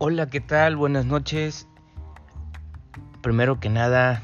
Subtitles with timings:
[0.00, 0.76] Hola, ¿qué tal?
[0.76, 1.66] Buenas noches.
[3.20, 4.22] Primero que nada,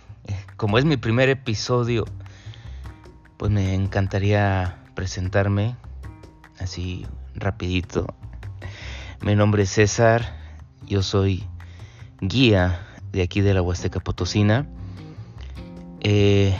[0.56, 2.06] como es mi primer episodio,
[3.36, 5.76] pues me encantaría presentarme
[6.58, 8.06] así rapidito.
[9.20, 10.34] Mi nombre es César,
[10.86, 11.44] yo soy
[12.22, 12.80] guía
[13.12, 14.66] de aquí de la Huasteca Potosina.
[16.00, 16.56] Eh,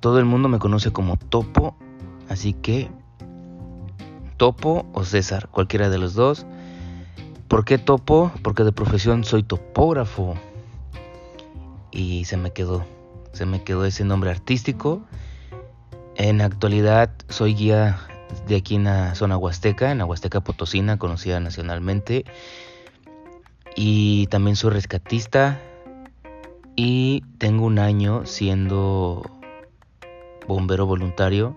[0.00, 1.76] todo el mundo me conoce como Topo,
[2.28, 2.90] así que
[4.36, 6.44] Topo o César, cualquiera de los dos.
[7.48, 8.30] ¿Por qué Topo?
[8.42, 10.34] Porque de profesión soy topógrafo.
[11.90, 12.84] Y se me quedó,
[13.32, 15.00] se me quedó ese nombre artístico.
[16.16, 17.98] En actualidad soy guía
[18.46, 22.26] de aquí en la zona huasteca, en la Huasteca Potosina, conocida nacionalmente.
[23.74, 25.58] Y también soy rescatista.
[26.76, 29.22] Y tengo un año siendo
[30.46, 31.56] bombero voluntario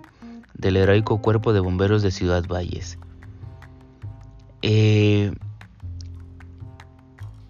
[0.54, 2.98] del heroico cuerpo de bomberos de Ciudad Valles.
[4.62, 5.34] Eh,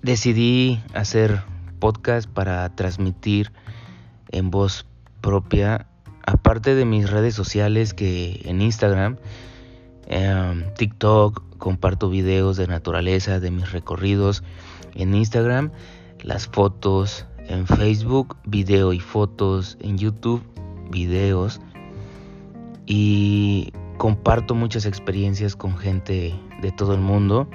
[0.02, 1.44] decidí hacer
[1.80, 3.52] podcast para transmitir
[4.31, 4.85] en voz
[5.21, 5.88] propia,
[6.25, 9.17] aparte de mis redes sociales que en Instagram,
[10.07, 14.44] em, TikTok, comparto videos de naturaleza, de mis recorridos
[14.95, 15.72] en Instagram,
[16.23, 20.44] las fotos en Facebook, video y fotos en YouTube,
[20.89, 21.61] videos
[22.85, 27.47] y comparto muchas experiencias con gente de todo el mundo.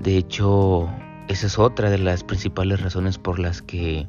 [0.00, 0.88] De hecho,
[1.28, 4.06] esa es otra de las principales razones por las que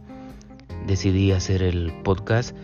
[0.88, 2.56] decidí hacer el podcast,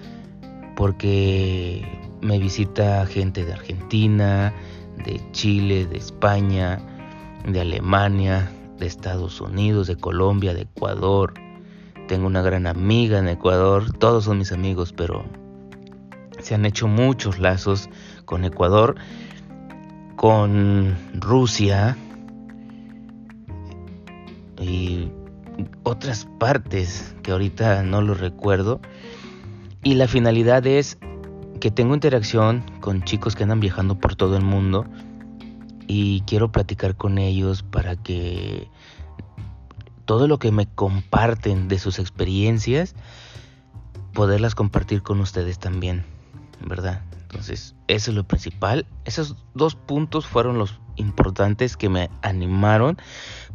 [0.75, 1.85] porque
[2.21, 4.53] me visita gente de Argentina,
[5.05, 6.79] de Chile, de España,
[7.45, 11.33] de Alemania, de Estados Unidos, de Colombia, de Ecuador.
[12.07, 15.25] Tengo una gran amiga en Ecuador, todos son mis amigos, pero
[16.39, 17.89] se han hecho muchos lazos
[18.25, 18.95] con Ecuador,
[20.15, 21.95] con Rusia
[25.89, 28.79] otras partes que ahorita no lo recuerdo.
[29.83, 30.97] Y la finalidad es
[31.59, 34.85] que tengo interacción con chicos que andan viajando por todo el mundo
[35.87, 38.67] y quiero platicar con ellos para que
[40.05, 42.95] todo lo que me comparten de sus experiencias,
[44.13, 46.05] poderlas compartir con ustedes también.
[46.61, 47.01] ¿verdad?
[47.21, 48.85] Entonces, eso es lo principal.
[49.05, 52.97] Esos dos puntos fueron los importantes que me animaron.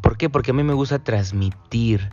[0.01, 0.31] ¿Por qué?
[0.31, 2.11] Porque a mí me gusta transmitir.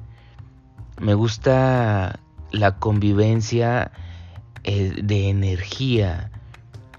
[1.02, 2.20] Me gusta
[2.52, 3.92] la convivencia
[4.64, 6.30] eh, de energía,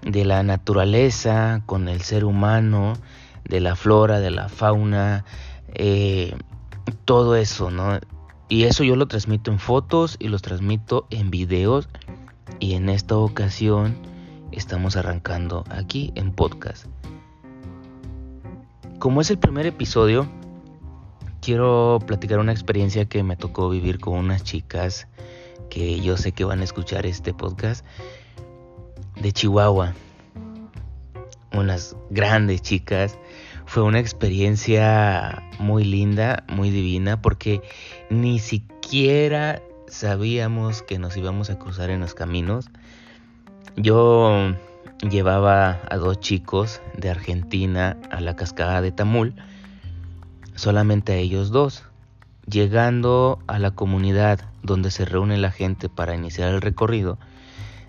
[0.01, 2.95] de la naturaleza con el ser humano,
[3.45, 5.23] de la flora, de la fauna,
[5.73, 6.35] eh,
[7.05, 7.97] todo eso, ¿no?
[8.49, 11.87] Y eso yo lo transmito en fotos y los transmito en videos
[12.59, 13.95] y en esta ocasión
[14.51, 16.87] estamos arrancando aquí en podcast.
[18.99, 20.27] Como es el primer episodio,
[21.43, 25.07] quiero platicar una experiencia que me tocó vivir con unas chicas
[25.69, 27.85] que yo sé que van a escuchar este podcast
[29.21, 29.93] de Chihuahua.
[31.51, 33.17] Unas grandes chicas.
[33.65, 37.61] Fue una experiencia muy linda, muy divina, porque
[38.09, 42.69] ni siquiera sabíamos que nos íbamos a cruzar en los caminos.
[43.75, 44.55] Yo
[45.09, 49.35] llevaba a dos chicos de Argentina a la cascada de Tamul,
[50.55, 51.83] solamente a ellos dos.
[52.45, 57.17] Llegando a la comunidad donde se reúne la gente para iniciar el recorrido,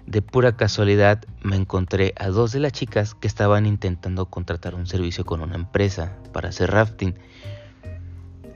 [0.07, 4.87] de pura casualidad me encontré a dos de las chicas que estaban intentando contratar un
[4.87, 7.15] servicio con una empresa para hacer rafting.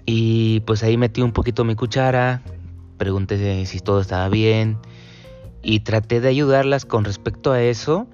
[0.04, 2.42] Y pues ahí metí un poquito mi cuchara,
[2.96, 4.78] pregunté si todo estaba bien
[5.62, 8.06] y traté de ayudarlas con respecto a eso,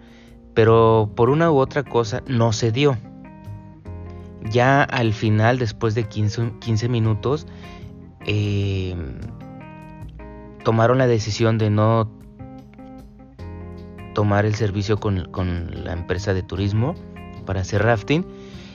[0.54, 2.96] pero por una u otra cosa no se dio.
[4.50, 7.46] Ya al final, después de 15, minutos,
[8.26, 9.20] em,
[10.64, 12.10] tomaron la decisión de no
[14.14, 16.94] tomar el servicio con, con, la empresa de turismo
[17.46, 18.24] para hacer rafting.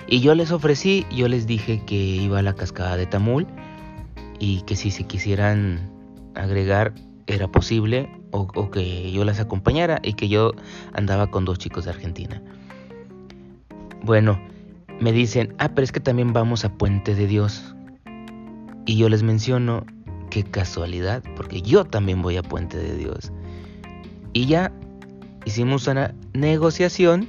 [0.08, 3.48] Y yo les ofrecí, yo les dije que iba a la cascada de Tamul
[4.40, 5.92] y que si se quisieran
[6.36, 6.94] agregar
[7.28, 10.54] era posible o, que yo las acompañara y que yo
[10.94, 12.42] andaba con dos chicos de Argentina.
[14.04, 14.40] Bueno,
[15.00, 17.76] me dicen, ah, pero es que también vamos a Puente de Dios.
[18.86, 19.86] Y yo les menciono,
[20.30, 23.32] qué casualidad, porque yo también voy a Puente de Dios.
[24.34, 24.72] Y ya
[25.46, 27.28] hicimos una negociación,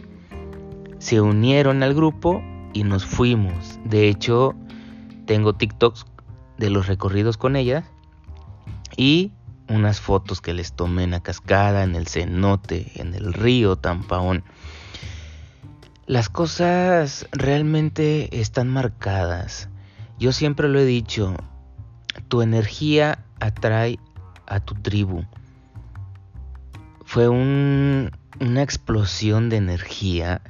[0.98, 3.78] se unieron al grupo y nos fuimos.
[3.84, 4.54] De hecho,
[5.26, 6.06] tengo TikToks
[6.58, 7.84] de los recorridos con ellas
[8.96, 9.32] y
[9.68, 14.44] unas fotos que les tomé en la cascada, en el cenote, en el río Tampaón.
[16.10, 19.68] Las cosas realmente están marcadas.
[20.18, 21.36] Yo siempre lo he dicho,
[22.26, 24.00] tu energía atrae
[24.48, 25.22] a tu tribu.
[27.04, 28.10] Fue una
[28.60, 30.42] explosión de energía,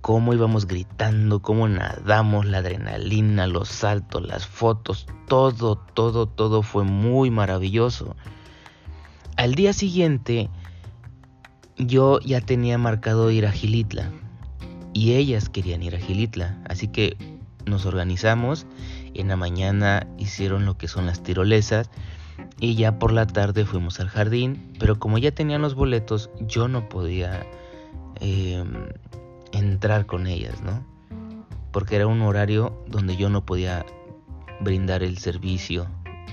[0.00, 6.82] cómo íbamos gritando, cómo nadamos, la adrenalina, los saltos, las fotos, todo, todo, todo fue
[6.82, 8.16] muy maravilloso.
[9.36, 10.50] Al día siguiente,
[11.76, 14.10] yo ya tenía marcado ir a Gilitla
[14.92, 17.16] y ellas querían ir a Gilitla, así que
[17.66, 18.66] nos organizamos.
[19.14, 21.90] En la mañana hicieron lo que son las tirolesas
[22.58, 26.68] y ya por la tarde fuimos al jardín, pero como ya tenían los boletos, yo
[26.68, 27.46] no podía
[28.20, 28.88] em,
[29.52, 30.84] entrar con ellas, ¿no?
[31.72, 33.84] Porque era un horario donde yo no podía
[34.60, 35.86] brindar el servicio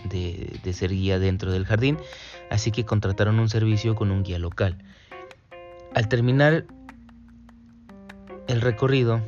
[0.09, 1.97] de, de ser guía dentro del jardín,
[2.49, 4.77] así que contrataron un servicio con un guía local.
[5.95, 6.65] Al terminar
[8.47, 9.21] el recorrido,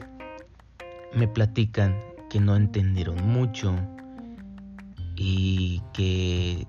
[1.14, 3.76] me platican que no entendieron mucho
[5.16, 6.68] y que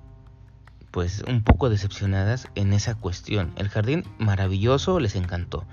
[0.91, 3.53] pues un poco decepcionadas en esa cuestión.
[3.57, 5.65] El jardín maravilloso les encantó,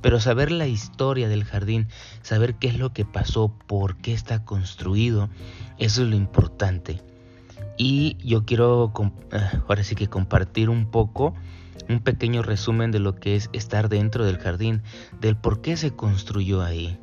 [0.00, 1.88] pero saber la historia del jardín,
[2.22, 5.28] saber qué es lo que pasó, por qué está construido,
[5.78, 7.02] eso es lo importante.
[7.76, 8.92] Y yo quiero
[9.32, 11.34] eh, ahora sí que compartir un poco
[11.88, 14.82] un pequeño resumen de lo que es estar dentro del jardín,
[15.20, 16.98] del por qué se construyó ahí.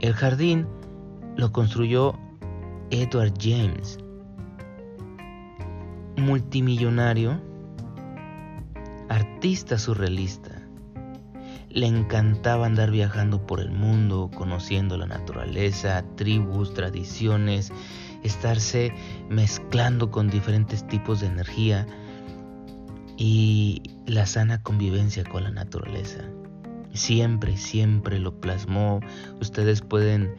[0.00, 0.66] El jardín
[1.36, 2.18] lo construyó
[2.90, 3.98] Edward James,
[6.16, 7.40] multimillonario,
[9.08, 10.50] artista surrealista.
[11.70, 17.72] Le encantaba andar viajando por el mundo, conociendo la naturaleza, tribus, tradiciones,
[18.22, 18.92] estarse
[19.30, 21.86] mezclando con diferentes tipos de energía
[23.16, 26.24] y la sana convivencia con la naturaleza.
[26.94, 29.00] Siempre, siempre lo plasmó.
[29.40, 30.34] Ustedes pueden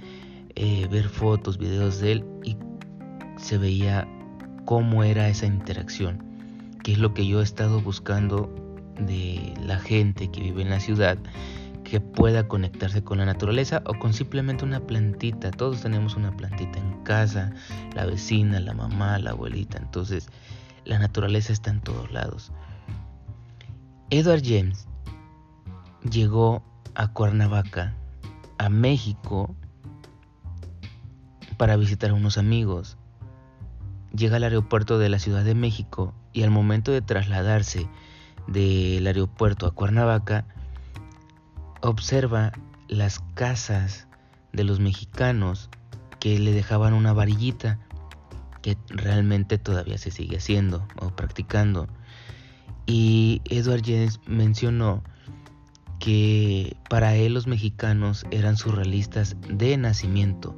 [0.56, 2.58] eh, ver fotos, videos de él y
[3.38, 4.08] se veía
[4.66, 6.24] cómo era esa interacción,
[6.84, 8.54] que es lo que yo he estado buscando
[9.00, 11.18] de la gente que vive en la ciudad,
[11.84, 15.52] que pueda conectarse con la naturaleza o con simplemente una plantita.
[15.52, 17.52] Todos tenemos una plantita en casa,
[17.96, 19.80] la vecina, la mamá, la abuelita.
[19.80, 20.28] Entonces,
[20.86, 22.52] la naturaleza está en todos lados.
[24.10, 24.88] Edward James
[26.10, 26.64] llegó
[26.96, 27.96] a Cuernavaca,
[28.58, 29.56] a México,
[31.58, 32.98] para visitar a unos amigos.
[34.16, 37.90] Llega al aeropuerto de la Ciudad de México y al momento de trasladarse
[38.48, 40.46] del aeropuerto a Cuernavaca,
[41.82, 42.52] observa
[42.88, 44.08] las casas
[44.52, 45.70] de los mexicanos
[46.20, 47.80] que le dejaban una varillita
[48.62, 51.88] que realmente todavía se sigue haciendo o practicando.
[52.86, 55.04] Y Edward James mencionó
[56.00, 60.56] que para él los mexicanos eran surrealistas de nacimiento.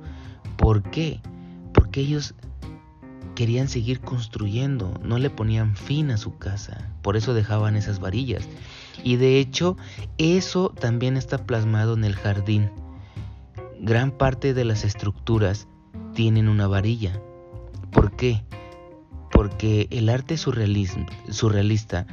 [0.58, 1.22] ¿Por qué?
[1.74, 2.34] Porque ellos
[3.36, 8.48] querían seguir construyendo, no le ponían fin a su casa, por eso dejaban esas varillas.
[9.04, 9.78] Y de hecho,
[10.18, 12.72] eso también está plasmado en el jardín.
[13.80, 15.68] Gran parte de las estructuras
[16.16, 17.22] tienen una varilla.
[17.92, 18.44] ¿Por qué?
[19.32, 22.06] Porque el arte surrealista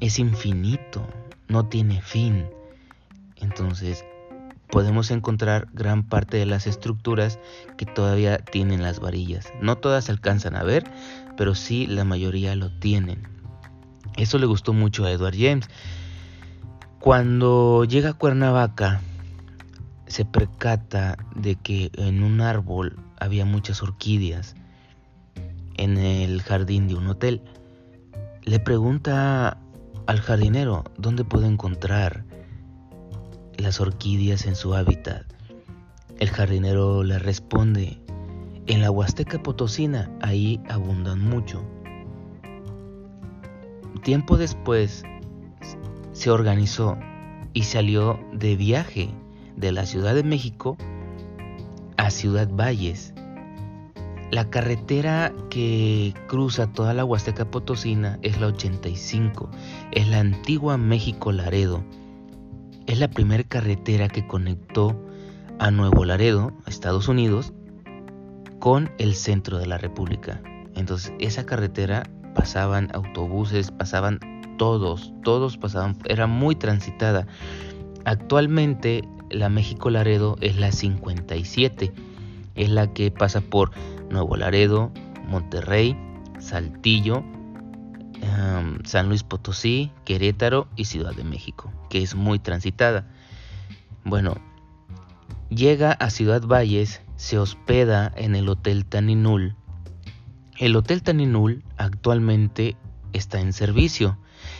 [0.00, 1.06] es infinito,
[1.48, 2.46] no tiene fin.
[3.36, 4.04] Entonces,
[4.70, 7.38] podemos encontrar gran parte de las estructuras
[7.76, 9.52] que todavía tienen las varillas.
[9.60, 10.84] No todas alcanzan a ver,
[11.36, 13.26] pero sí la mayoría lo tienen.
[14.16, 15.68] Eso le gustó mucho a Edward James.
[16.98, 19.00] Cuando llega a Cuernavaca,
[20.06, 24.56] se percata de que en un árbol había muchas orquídeas
[25.78, 27.40] en el jardín de un hotel.
[28.42, 29.58] Le pregunta
[30.06, 32.24] al jardinero dónde puede encontrar
[33.56, 35.24] las orquídeas en su hábitat.
[36.18, 38.00] El jardinero le responde,
[38.66, 41.64] en la Huasteca Potosina ahí abundan mucho.
[44.02, 45.04] Tiempo después
[46.12, 46.98] se organizó
[47.52, 49.10] y salió de viaje
[49.56, 50.76] de la Ciudad de México
[51.96, 53.14] a Ciudad Valles
[54.30, 59.50] la carretera que cruza toda la Huasteca Potosina es la 85,
[59.92, 61.82] es la antigua México Laredo.
[62.86, 65.02] Es la primera carretera que conectó
[65.58, 67.52] a Nuevo Laredo, Estados Unidos,
[68.58, 70.42] con el centro de la República.
[70.74, 72.02] Entonces, esa carretera
[72.34, 74.20] pasaban autobuses, pasaban
[74.58, 77.26] todos, todos pasaban, era muy transitada.
[78.04, 81.92] Actualmente la México Laredo es la 57,
[82.54, 83.70] es la que pasa por
[84.10, 84.92] Nuevo Laredo,
[85.26, 85.96] Monterrey,
[86.38, 87.24] Saltillo,
[88.20, 93.06] em, San Luis Potosí, Querétaro y Ciudad de México, que es muy transitada.
[94.04, 94.34] Bueno,
[95.50, 99.56] Llega a Ciudad Valles, se hospeda en el Hotel Taninul.
[100.58, 102.76] El Hotel Taninul actualmente
[103.14, 104.18] está en servicio.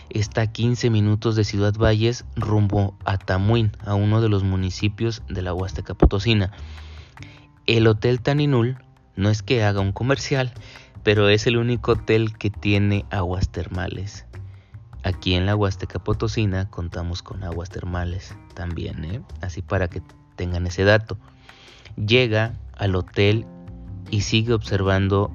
[0.09, 5.23] Está a 15 minutos de Ciudad Valles rumbo a Tamuín, a uno de los municipios
[5.29, 6.53] de la Huasteca Potosina.
[7.67, 8.79] El Hotel Taninul
[9.19, 10.53] no es que haga un comercial,
[11.03, 14.27] pero es el único hotel que tiene aguas termales.
[15.03, 19.21] Aquí en la Huasteca Potosina contamos con aguas termales también, ¿eh?
[19.41, 20.03] así para que
[20.37, 21.19] tengan ese dato.
[21.97, 23.45] Llega al hotel
[24.09, 25.33] y sigue observando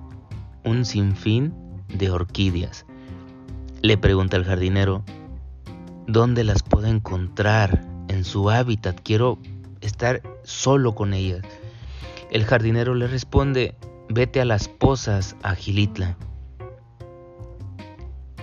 [0.64, 1.54] un sinfín
[1.90, 2.86] de orquídeas.
[3.82, 5.04] Le pregunta al jardinero,
[6.08, 8.98] ¿dónde las puedo encontrar en su hábitat?
[9.04, 9.40] Quiero
[9.82, 11.42] estar solo con ellas.
[12.34, 13.76] El jardinero le responde,
[14.10, 16.18] vete a las pozas a Gilitla.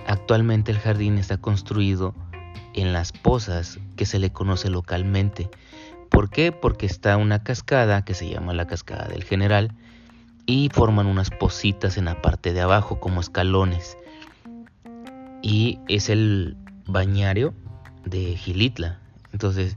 [0.07, 2.15] Actualmente el jardín está construido
[2.73, 5.49] en las pozas que se le conoce localmente.
[6.09, 6.53] ¿Por qué?
[6.53, 9.75] Porque está una cascada que se llama la cascada del general
[10.45, 13.97] y forman unas positas en la parte de abajo como escalones.
[15.41, 16.55] Y es el
[16.87, 17.53] bañario
[18.05, 19.01] de Gilitla.
[19.33, 19.75] Entonces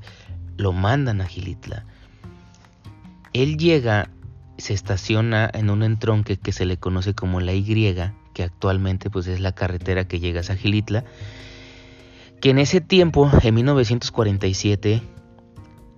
[0.56, 1.84] lo mandan a Gilitla.
[3.34, 4.10] Él llega,
[4.58, 7.64] se estaciona en un entronque que se le conoce como la Y,
[8.32, 11.04] que actualmente pues es la carretera que llega a Gilitla,
[12.40, 15.02] que en ese tiempo, en 1947,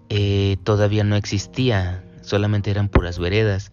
[0.09, 3.71] eh, todavía no existía, solamente eran puras veredas.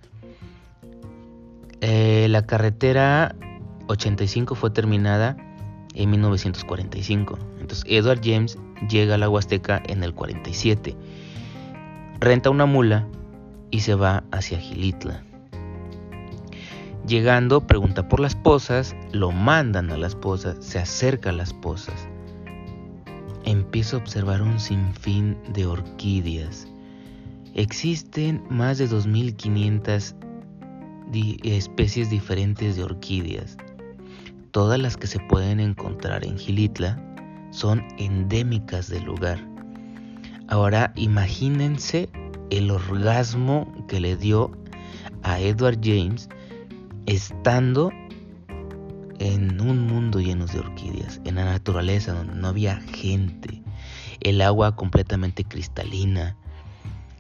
[1.80, 3.34] Eh, la carretera
[3.88, 5.38] 85 fue terminada
[5.94, 7.40] en 1945.
[7.62, 8.58] Entonces Edward James
[8.90, 10.98] llega a la Huasteca en el 47.
[12.20, 13.08] Renta una mula
[13.74, 15.24] y se va hacia Gilitla.
[17.08, 22.08] Llegando, pregunta por las pozas, lo mandan a las pozas, se acerca a las pozas.
[23.46, 26.68] Empieza a observar un sinfín de orquídeas.
[27.56, 30.16] Existen más de 2500
[31.44, 33.58] especies diferentes de orquídeas.
[34.52, 37.02] Todas las que se pueden encontrar en Gilitla
[37.50, 39.40] son endémicas del lugar.
[40.48, 42.08] Ahora imagínense
[42.50, 44.52] el orgasmo que le dio
[45.24, 46.30] a Edward James
[47.06, 47.92] estando
[49.20, 53.62] en un mundo lleno de orquídeas, en la naturaleza donde no había gente,
[54.20, 56.36] el agua completamente cristalina.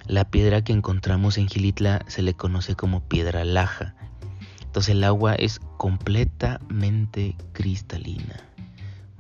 [0.06, 3.96] La piedra que encontramos en Gilitla se le conoce como piedra laja.
[4.62, 8.36] Entonces el agua es completamente cristalina,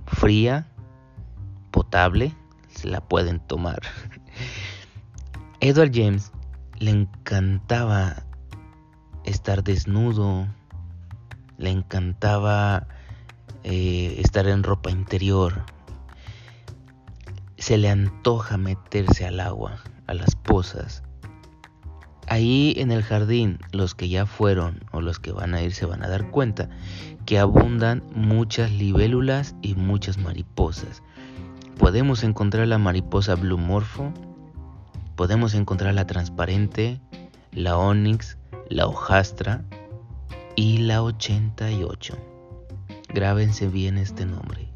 [0.08, 0.68] fría,
[1.72, 2.34] potable,
[2.70, 3.82] se la pueden tomar.
[5.66, 6.34] Edward James
[6.78, 8.26] le encantaba
[9.24, 10.46] estar desnudo,
[11.58, 12.86] le encantaba
[13.64, 15.64] eh, estar en ropa interior,
[17.56, 21.02] se le antoja meterse al agua, a las pozas.
[22.28, 25.86] Ahí en el jardín, los que ya fueron o los que van a ir se
[25.86, 26.68] van a dar cuenta
[27.26, 31.04] que abundan muchas libélulas y muchas mariposas.
[31.78, 34.12] Podemos encontrar la mariposa blue morpho,
[35.16, 37.00] podemos encontrar la transparente,
[37.52, 38.38] la onyx,
[38.70, 39.64] la hojastra
[40.56, 42.18] y la 88.
[43.14, 44.70] Grábense bien este nombre.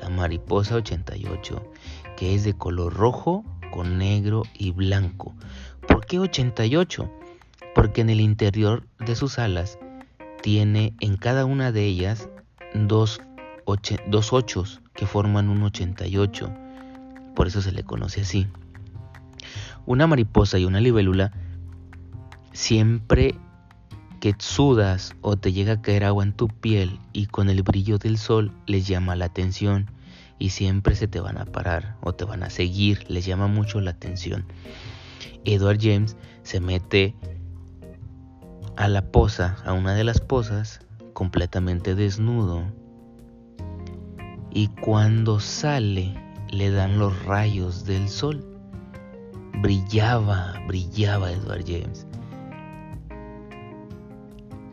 [0.00, 1.62] La mariposa 88,
[2.16, 5.34] que es de color rojo con negro y blanco.
[5.86, 7.10] ¿Por qué 88?
[7.74, 9.78] Porque en el interior de sus alas
[10.42, 12.28] tiene en cada una de ellas
[12.74, 13.20] dos,
[14.08, 16.52] dos ochos que forman un 88.
[17.34, 18.48] Por eso se le conoce así.
[19.86, 21.32] Una mariposa y una libélula
[22.52, 23.34] Siempre
[24.20, 27.98] que sudas o te llega a caer agua en tu piel y con el brillo
[27.98, 29.90] del sol les llama la atención
[30.38, 33.80] y siempre se te van a parar o te van a seguir, les llama mucho
[33.80, 34.44] la atención.
[35.44, 37.16] Edward James se mete
[38.76, 40.80] a la poza, a una de las pozas,
[41.14, 42.64] completamente desnudo.
[44.50, 46.14] Y cuando sale
[46.50, 48.51] le dan los rayos del sol.
[49.60, 52.06] Brillaba, brillaba Edward James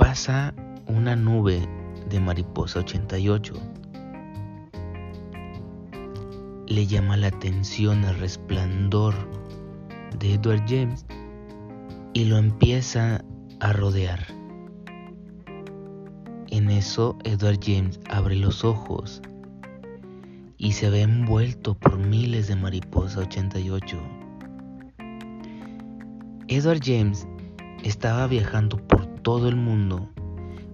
[0.10, 0.56] pasa
[0.88, 1.62] una nube
[2.10, 3.54] de mariposa 88.
[6.66, 9.14] Le llama la atención el resplandor
[10.18, 11.06] de Edward James
[12.14, 13.24] y lo empieza
[13.60, 14.26] a rodear.
[16.48, 19.22] En eso Edward James abre los ojos
[20.58, 24.19] y se ve envuelto por miles de mariposa 88.
[26.52, 27.28] Edward James
[27.84, 30.10] estaba viajando por todo el mundo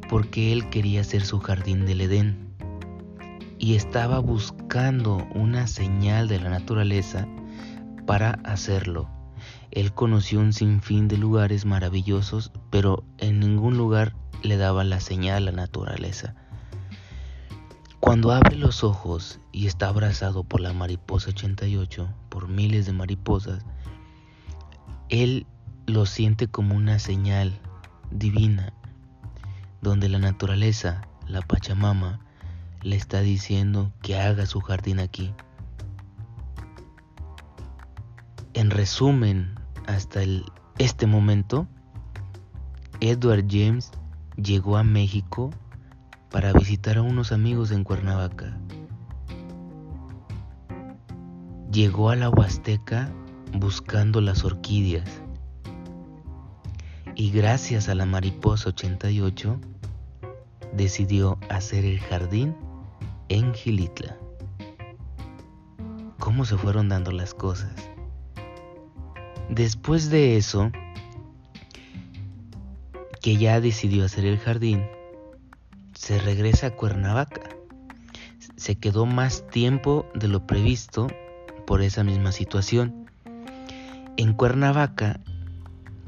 [0.08, 2.56] porque él quería ser su jardín del Edén
[3.60, 7.28] y estaba buscando una señal de la naturaleza
[8.08, 9.10] para hacerlo.
[9.72, 15.50] Él conoció un sinfín de lugares maravillosos, pero en ningún lugar le daba la señal
[15.50, 16.36] a la naturaleza.
[18.00, 23.66] Cuando abre los ojos y está abrazado por la mariposa 88, por miles de mariposas,
[25.10, 25.46] él
[25.88, 27.60] lo siente como una señal
[28.12, 28.74] divina,
[29.82, 32.20] donde la naturaleza, la Pachamama,
[32.82, 35.34] le está diciendo que haga su jardín aquí.
[38.54, 40.22] En resumen, hasta
[40.78, 41.68] este momento,
[43.02, 43.92] Edward James
[44.38, 45.52] llegó a México
[46.32, 48.58] para visitar a unos amigos en Cuernavaca.
[51.72, 53.12] Llegó a la Huasteca
[53.54, 55.25] buscando las orquídeas.
[57.18, 59.58] Y gracias a la mariposa 88,
[60.74, 62.54] decidió hacer el jardín
[63.30, 64.18] en Gilitla.
[66.20, 67.72] ¿Cómo se fueron dando las cosas?
[69.50, 70.72] Después de eso,
[73.22, 74.86] que ya decidió hacer el jardín,
[75.94, 77.50] se regresa a Cuernavaca.
[78.58, 81.08] Se quedó más tiempo de lo previsto
[81.66, 83.10] por esa misma situación.
[84.18, 85.22] En Cuernavaca,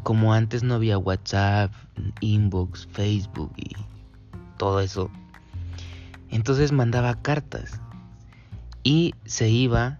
[0.08, 1.70] como antes no había WhatsApp,
[2.22, 3.76] inbox, Facebook y
[4.56, 5.12] todo eso,
[6.30, 7.82] entonces mandaba cartas
[8.84, 10.00] y se iba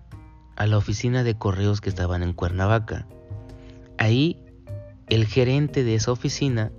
[0.56, 3.06] a la oficina de correos que estaban en Cuernavaca.
[3.98, 4.38] Ahí
[5.10, 6.72] el gerente de esa oficina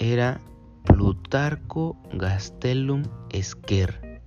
[0.00, 0.40] era
[0.82, 4.20] Plutarco Gastelum Esquer,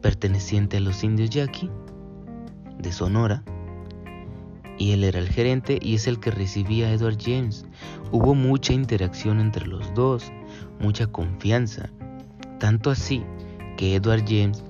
[0.00, 1.68] perteneciente a los indios yaqui
[2.78, 3.42] de Sonora,
[4.78, 7.66] y él era el gerente y es el que recibía a Edward James.
[8.12, 10.32] Hubo mucha interacción entre los dos,
[10.80, 11.90] mucha confianza,
[12.58, 13.22] tanto así
[13.76, 14.64] que Edward James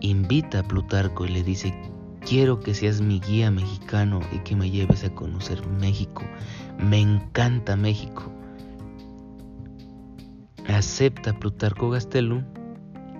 [0.00, 1.74] invita a Plutarco y le dice,
[2.26, 6.22] quiero que seas mi guía mexicano y que me lleves a conocer México.
[6.78, 8.32] Me encanta México
[10.74, 12.44] acepta Plutarco Gastelum,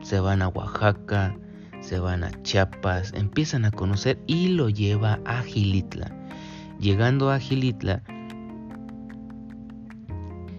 [0.03, 1.37] se van a Oaxaca,
[1.81, 6.20] se van a Chiapas, empiezan a conocer y lo lleva a Gilitla.
[6.81, 8.03] Llegando a Gilitla,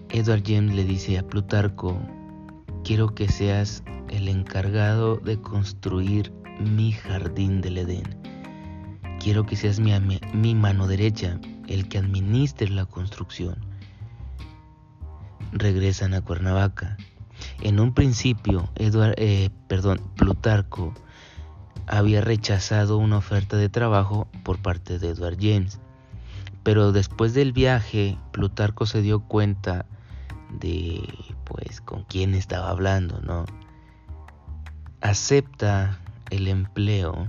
[0.08, 2.00] Edward James le dice a Plutarco,
[2.84, 8.20] quiero que seas el encargado de construir mi jardín del Edén.
[9.18, 13.56] Quiero que seas mi, mano derecha, el que administre la construcción
[15.50, 16.98] regresan a Cuernavaca.
[17.62, 19.50] En un principio, Edward, eh,
[20.14, 20.94] Plutarco
[21.88, 25.80] había rechazado una oferta de trabajo por parte de Edward James.
[26.62, 29.86] Pero después del viaje, Plutarco se dio cuenta
[30.50, 31.02] de
[31.44, 33.44] pues con quién estaba hablando, ¿no?
[35.00, 35.98] Acepta
[36.30, 37.28] el empleo.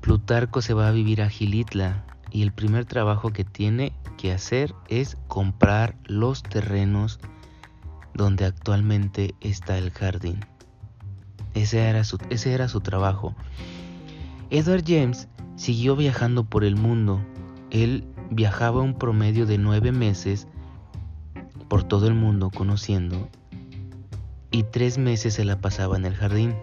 [0.00, 4.74] Plutarco se va a vivir a Gilitla y el primer trabajo que tiene que hacer
[4.88, 7.18] es comprar los terrenos
[8.14, 10.40] donde actualmente está el jardín.
[11.54, 13.34] Ese era su, ese era su trabajo.
[14.50, 17.20] Edward James siguió viajando por el mundo.
[17.70, 20.46] Él viajaba un promedio de nueve meses
[21.68, 23.28] por todo el mundo conociendo
[24.56, 26.54] y tres meses se la pasaba en el jardín.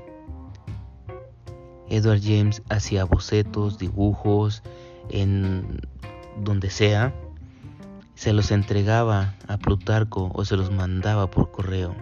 [1.89, 4.63] Edward James hacía bocetos, dibujos,
[5.09, 5.79] en
[6.41, 7.13] donde sea,
[8.15, 11.95] se los entregaba a Plutarco o se los mandaba por correo.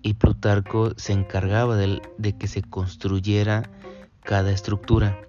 [0.00, 3.68] Y Plutarco se encargaba de, de que se construyera
[4.22, 5.28] cada estructura.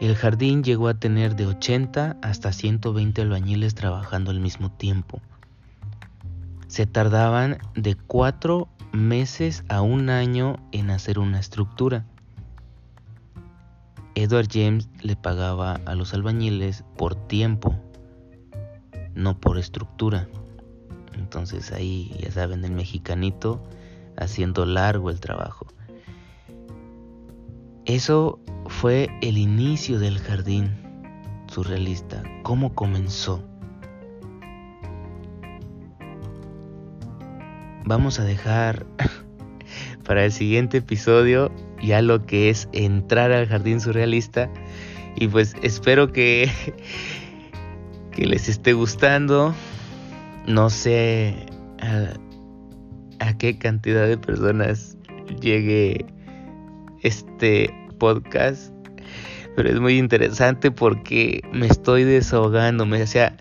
[0.00, 5.20] El jardín llegó a tener de 80 hasta 120 albañiles trabajando al mismo tiempo.
[6.66, 12.04] Se tardaban de cuatro meses a un año en hacer una estructura.
[14.16, 17.76] Edward James le pagaba a los albañiles por tiempo,
[19.14, 20.28] no por estructura.
[21.14, 23.62] Entonces ahí ya saben el mexicanito
[24.16, 25.66] haciendo largo el trabajo.
[27.86, 30.70] Eso fue el inicio del jardín
[31.48, 33.44] surrealista, cómo comenzó.
[37.84, 38.86] Vamos a dejar
[40.04, 44.50] para el siguiente episodio ya lo que es entrar al jardín surrealista.
[45.16, 46.50] Y pues espero que
[48.12, 49.54] que les esté gustando.
[50.46, 51.46] No sé
[51.82, 52.14] a,
[53.26, 54.96] a qué cantidad de personas
[55.40, 56.06] llegue
[57.04, 58.74] este podcast
[59.56, 63.36] pero es muy interesante porque me estoy desahogándome o sea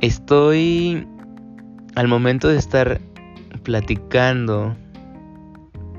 [0.00, 1.06] estoy
[1.96, 3.00] al momento de estar
[3.64, 4.76] platicando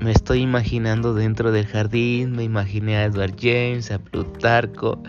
[0.02, 5.00] me estoy imaginando dentro del jardín, me imaginé a Edward James, a Plutarco,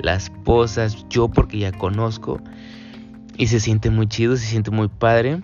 [0.00, 2.42] las posas, yo porque ya conozco
[3.36, 5.40] y se siente muy chido, se siente muy padre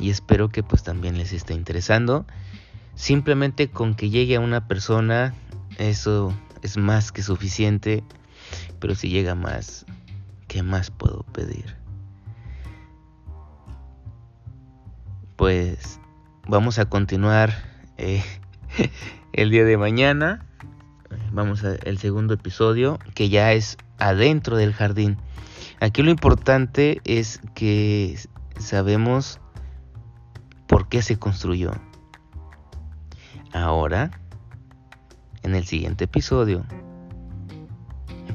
[0.00, 2.24] y espero que pues también les esté interesando.
[2.98, 5.32] Simplemente con que llegue a una persona,
[5.78, 8.02] eso es más que suficiente,
[8.80, 9.86] pero si llega más,
[10.48, 11.76] ¿qué más puedo pedir?
[15.36, 16.00] Pues
[16.48, 17.54] vamos a continuar
[17.98, 18.24] eh,
[19.32, 20.44] el día de mañana.
[21.30, 25.18] Vamos al segundo episodio que ya es adentro del jardín.
[25.78, 28.18] Aquí lo importante es que
[28.58, 29.38] sabemos
[30.66, 31.70] por qué se construyó.
[33.52, 34.10] Ahora,
[35.42, 36.64] en el siguiente episodio,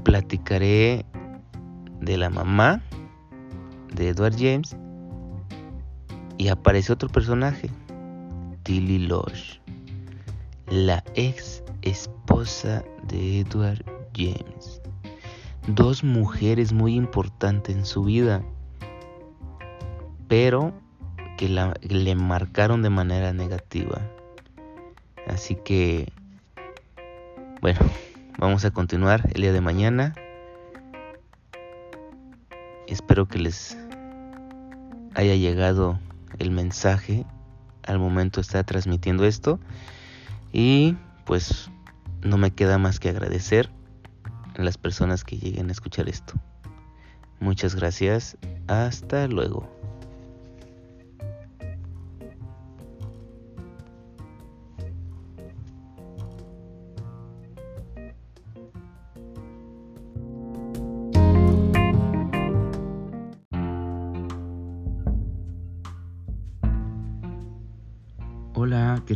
[0.03, 1.05] platicaré
[2.01, 2.81] de la mamá
[3.93, 4.75] de Edward James
[6.37, 7.69] y aparece otro personaje
[8.63, 9.61] Tilly Lodge,
[10.67, 14.81] la ex esposa de Edward James.
[15.67, 18.43] Dos mujeres muy importantes en su vida,
[20.27, 20.73] pero
[21.37, 24.01] que le marcaron de manera negativa.
[25.27, 26.11] Así que,
[27.61, 27.79] bueno,
[28.37, 30.13] vamos a continuar el día de mañana.
[32.87, 33.77] Espero que les
[35.15, 35.99] haya llegado
[36.39, 37.25] el mensaje
[37.85, 39.59] al momento está transmitiendo esto.
[40.51, 41.69] Y pues
[42.21, 43.69] no me queda más que agradecer
[44.57, 46.33] a las personas que lleguen a escuchar esto.
[47.39, 48.37] Muchas gracias.
[48.67, 49.82] Hasta luego.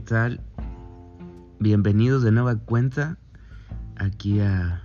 [0.08, 0.40] Tal?
[1.60, 3.18] Bienvenidos de nueva cuenta
[3.98, 4.82] aquí a,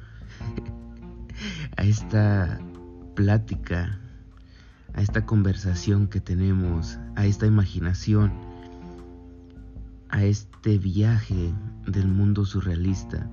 [1.76, 2.58] a esta
[3.14, 4.00] plática,
[4.94, 8.32] a esta conversación que tenemos, a esta imaginación,
[10.08, 11.54] a este viaje
[11.86, 13.30] del mundo surrealista.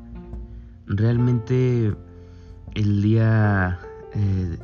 [0.85, 1.95] Realmente
[2.75, 3.79] el día
[4.13, 4.59] eh,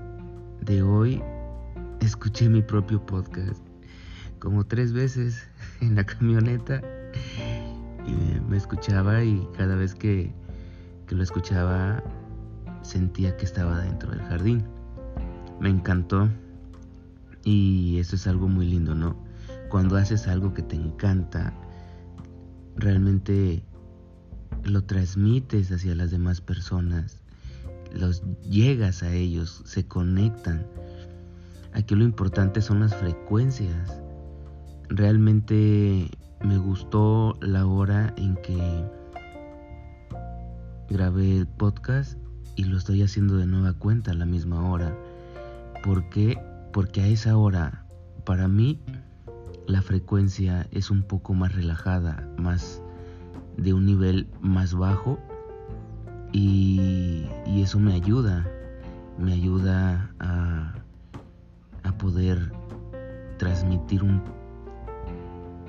[0.61, 1.23] de hoy
[2.01, 3.65] escuché mi propio podcast
[4.37, 5.49] como tres veces
[5.81, 6.83] en la camioneta
[8.07, 10.33] y me escuchaba y cada vez que,
[11.07, 12.03] que lo escuchaba
[12.81, 14.63] sentía que estaba dentro del jardín.
[15.59, 16.29] Me encantó
[17.43, 19.15] y eso es algo muy lindo, ¿no?
[19.69, 21.53] Cuando haces algo que te encanta,
[22.75, 23.63] realmente
[24.63, 27.21] lo transmites hacia las demás personas,
[27.93, 30.67] los llegas a ellos, se conectan.
[31.73, 34.01] Aquí lo importante son las frecuencias
[34.89, 36.09] realmente
[36.45, 38.85] me gustó la hora en que
[40.87, 42.19] grabé el podcast
[42.55, 44.95] y lo estoy haciendo de nueva cuenta a la misma hora.
[45.83, 46.37] ¿Por qué?
[46.71, 47.85] Porque a esa hora,
[48.25, 48.79] para mí,
[49.65, 52.83] la frecuencia es un poco más relajada, más
[53.57, 55.17] de un nivel más bajo
[56.31, 58.45] y, y eso me ayuda,
[59.17, 60.75] me ayuda a,
[61.81, 62.51] a poder
[63.39, 64.21] transmitir un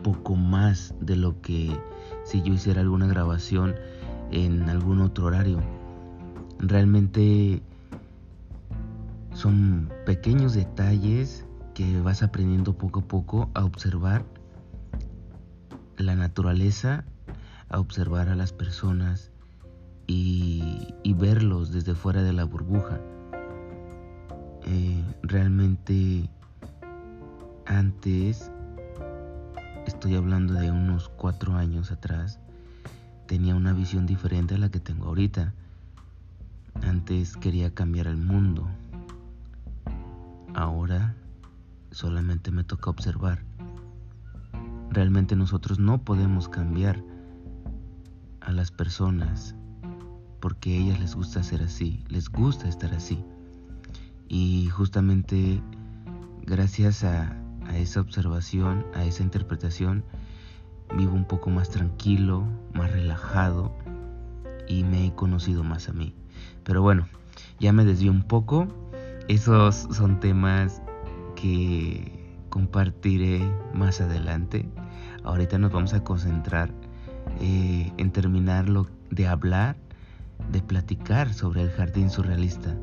[0.06, 1.76] poco más de lo que
[2.22, 3.74] si yo hiciera alguna grabación
[4.30, 5.58] en algún otro horario.
[6.60, 7.60] Realmente
[9.32, 14.24] son pequeños detalles que vas aprendiendo poco a poco a observar
[15.96, 17.04] la naturaleza,
[17.68, 19.32] a observar a las personas
[20.06, 23.00] y, verlos desde fuera de la burbuja.
[24.66, 26.30] Eh, realmente
[27.66, 28.52] antes
[29.86, 32.38] estoy hablando de unos cuatro años atrás,
[33.26, 35.52] tenía una visión diferente a la que tengo ahorita.
[36.82, 38.68] Antes quería cambiar el mundo.
[40.54, 41.14] Ahora
[41.90, 43.42] solamente me toca observar.
[44.90, 47.02] Realmente nosotros no podemos cambiar
[48.40, 49.54] a las personas
[50.40, 53.24] porque a ellas les gusta ser así, les gusta estar así.
[54.28, 55.60] Y justamente
[56.42, 60.04] gracias a a esa observación, a esa interpretación,
[60.96, 63.72] vivo un poco más tranquilo, más relajado
[64.68, 66.14] y me he conocido más a mí.
[66.64, 67.08] Pero bueno,
[67.60, 68.68] ya me desvío un poco.
[69.28, 70.82] Esos son temas
[71.34, 73.40] que compartiré
[73.74, 74.68] más adelante.
[75.24, 76.70] Ahorita nos vamos a concentrar
[77.40, 79.76] eh, en terminarlo de hablar,
[80.52, 82.76] de platicar sobre el jardín surrealista.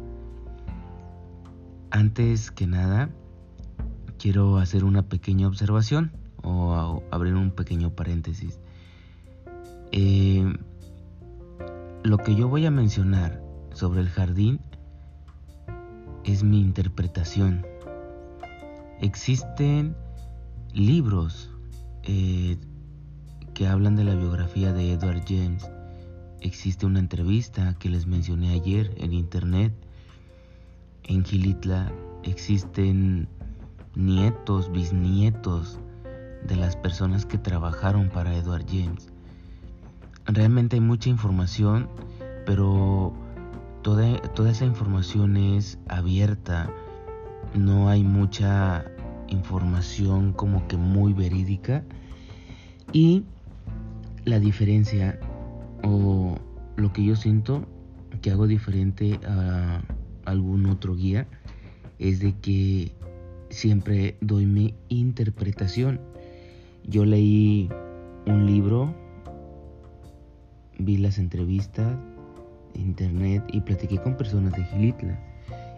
[1.91, 3.09] Antes que nada,
[4.23, 8.57] quiero hacer una pequeña observación o abrir un pequeño paréntesis.
[9.91, 10.45] Eh,
[12.03, 14.61] lo que yo voy a mencionar sobre el jardín
[16.23, 17.65] es mi interpretación.
[19.01, 19.93] Existen
[20.71, 21.51] libros
[22.03, 22.55] eh,
[23.53, 25.69] que hablan de la biografía de Edward James.
[26.39, 29.73] Existe una entrevista que les mencioné ayer en internet.
[31.03, 31.91] En Gilitla
[32.23, 33.27] existen
[33.95, 35.79] nietos, bisnietos
[36.47, 39.09] de las personas que trabajaron para Edward James.
[40.25, 41.89] Realmente hay mucha información,
[42.45, 43.13] pero
[43.81, 46.69] toda, toda esa información es abierta.
[47.53, 48.85] No hay mucha
[49.27, 51.83] información como que muy verídica.
[52.91, 53.23] Y
[54.25, 55.19] la diferencia
[55.83, 56.37] o
[56.75, 57.65] lo que yo siento
[58.21, 59.81] que hago diferente a
[60.25, 61.27] algún otro guía
[61.99, 62.95] es de que
[63.53, 66.01] siempre doy mi interpretación.
[66.85, 67.69] Yo leí
[68.25, 68.93] un libro,
[70.77, 71.97] vi las entrevistas,
[72.73, 75.19] internet y platiqué con personas de Gilitla.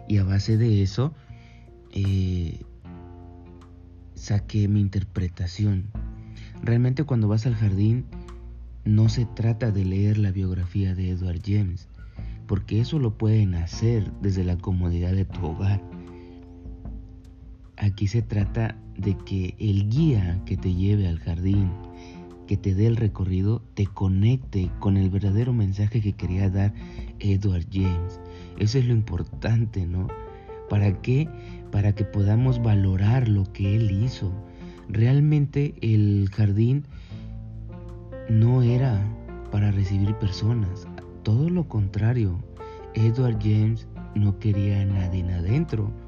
[0.08, 1.12] Y a base de eso
[1.92, 2.60] eh,
[4.14, 5.86] saqué mi interpretación.
[6.62, 8.06] Realmente cuando vas al jardín
[8.84, 11.88] no se trata de leer la biografía de Edward James,
[12.46, 15.95] porque eso lo pueden hacer desde la comodidad de tu hogar.
[17.76, 21.70] Aquí se trata de que el guía que te lleve al jardín,
[22.46, 26.72] que te dé el recorrido, te conecte con el verdadero mensaje que quería dar
[27.18, 28.20] Edward James.
[28.58, 30.08] Eso es lo importante, ¿no?
[30.70, 31.28] ¿Para qué?
[31.70, 34.32] Para que podamos valorar lo que él hizo.
[34.88, 36.86] Realmente el jardín
[38.30, 39.00] no era
[39.50, 40.86] para recibir personas,
[41.22, 42.38] todo lo contrario.
[42.94, 46.05] Edward James no quería a nadie adentro.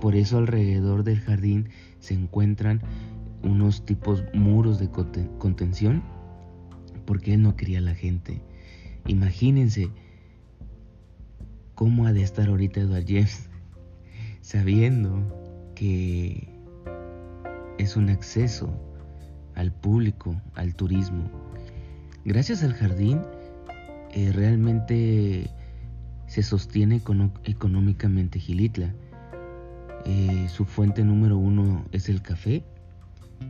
[0.00, 2.80] Por eso alrededor del jardín se encuentran
[3.42, 4.88] unos tipos muros de
[5.38, 6.02] contención,
[7.04, 8.40] porque él no quería a la gente.
[9.06, 9.90] Imagínense
[11.74, 13.48] cómo ha de estar ahorita Edward James
[14.40, 16.48] sabiendo que
[17.78, 18.70] es un acceso
[19.54, 21.30] al público, al turismo.
[22.24, 23.20] Gracias al jardín,
[24.12, 25.50] eh, realmente
[26.26, 27.02] se sostiene
[27.44, 28.94] económicamente Gilitla.
[30.04, 32.64] Eh, su fuente número uno es el café.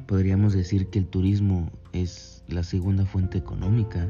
[0.07, 4.09] Podríamos decir que el turismo es la segunda fuente económica.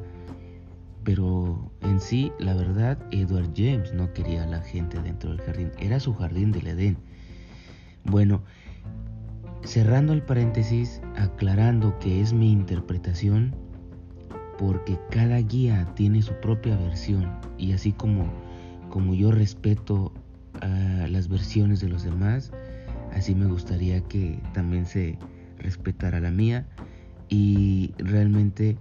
[1.04, 5.70] Pero en sí, la verdad, Edward James no quería a la gente dentro del jardín.
[5.78, 6.98] Era su jardín del Edén.
[8.04, 8.42] Bueno,
[9.64, 13.54] cerrando el paréntesis, aclarando que es mi interpretación,
[14.58, 18.30] porque cada guía tiene su propia versión y así como,
[18.90, 20.12] como yo respeto
[20.60, 22.52] las versiones de los demás,
[23.12, 25.18] así me gustaría que también se
[25.58, 26.66] respetara la mía.
[27.28, 28.76] Y realmente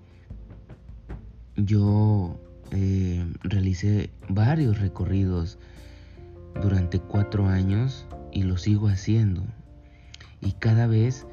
[1.56, 2.40] yo
[2.72, 5.60] eh, realicé varios recorridos
[6.62, 9.44] durante cuatro años y lo sigo haciendo.
[10.42, 11.26] Y cada vez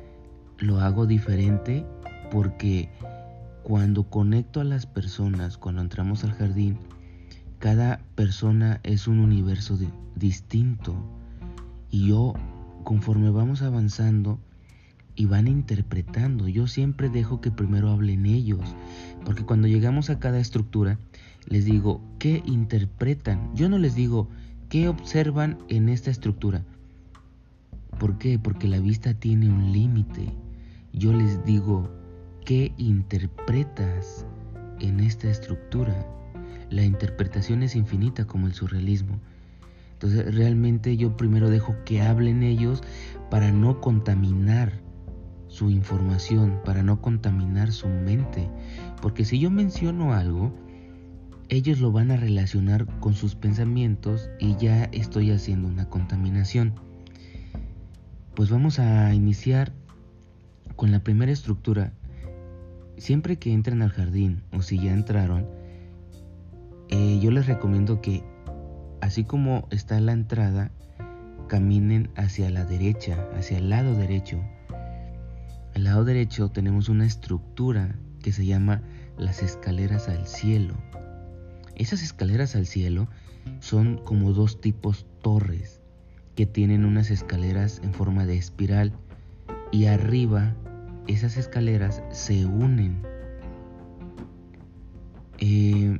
[0.59, 1.85] lo hago diferente
[2.31, 2.88] porque
[3.62, 6.79] cuando conecto a las personas, cuando entramos al jardín,
[7.66, 9.76] cada persona es un universo
[10.14, 10.94] distinto.
[11.90, 12.35] Y yo,
[12.85, 14.38] conforme vamos avanzando
[15.16, 18.61] y van interpretando, yo siempre dejo que primero hablen ellos.
[19.24, 21.00] Porque cuando llegamos a cada estructura,
[21.48, 23.52] les digo, ¿qué interpretan?
[23.57, 24.29] Yo no les digo,
[24.68, 26.62] ¿qué observan en esta estructura?
[27.98, 28.38] ¿Por qué?
[28.38, 30.33] Porque la vista tiene un límite.
[30.92, 31.90] Yo les digo,
[32.44, 34.24] ¿Qué interpretas
[34.79, 36.07] en esta estructura?
[36.70, 39.20] La interpretación es infinita como el surrealismo.
[39.92, 42.83] Entonces realmente yo primero dejo que hablen ellos
[43.31, 44.72] para no contaminar
[45.48, 48.50] su información, para no contaminar su mente.
[49.00, 50.52] Porque si yo menciono algo,
[51.48, 56.74] ellos lo van a relacionar con sus pensamientos y ya estoy haciendo una contaminación.
[58.35, 59.72] Pues vamos a iniciar
[60.74, 61.92] con la primera estructura
[62.98, 65.46] siempre que entren al jardín o si ya entraron,
[66.88, 68.22] eh, yo les recomiendo que,
[69.01, 70.70] así como está la entrada,
[71.49, 74.40] caminen hacia la derecha, hacia el lado derecho.
[75.75, 78.83] Al lado derecho tenemos una estructura que se llama
[79.18, 80.75] las escaleras al cielo.
[81.75, 83.09] Esas escaleras al cielo
[83.61, 85.83] son como dos tipos torres
[86.35, 88.92] que tienen unas escaleras en forma de espiral
[89.70, 90.55] y arriba
[91.07, 93.03] esas escaleras se unen.
[95.38, 95.99] Eh,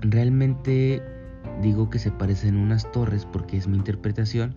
[0.00, 1.02] realmente
[1.62, 4.54] digo que se parecen unas torres porque es mi interpretación,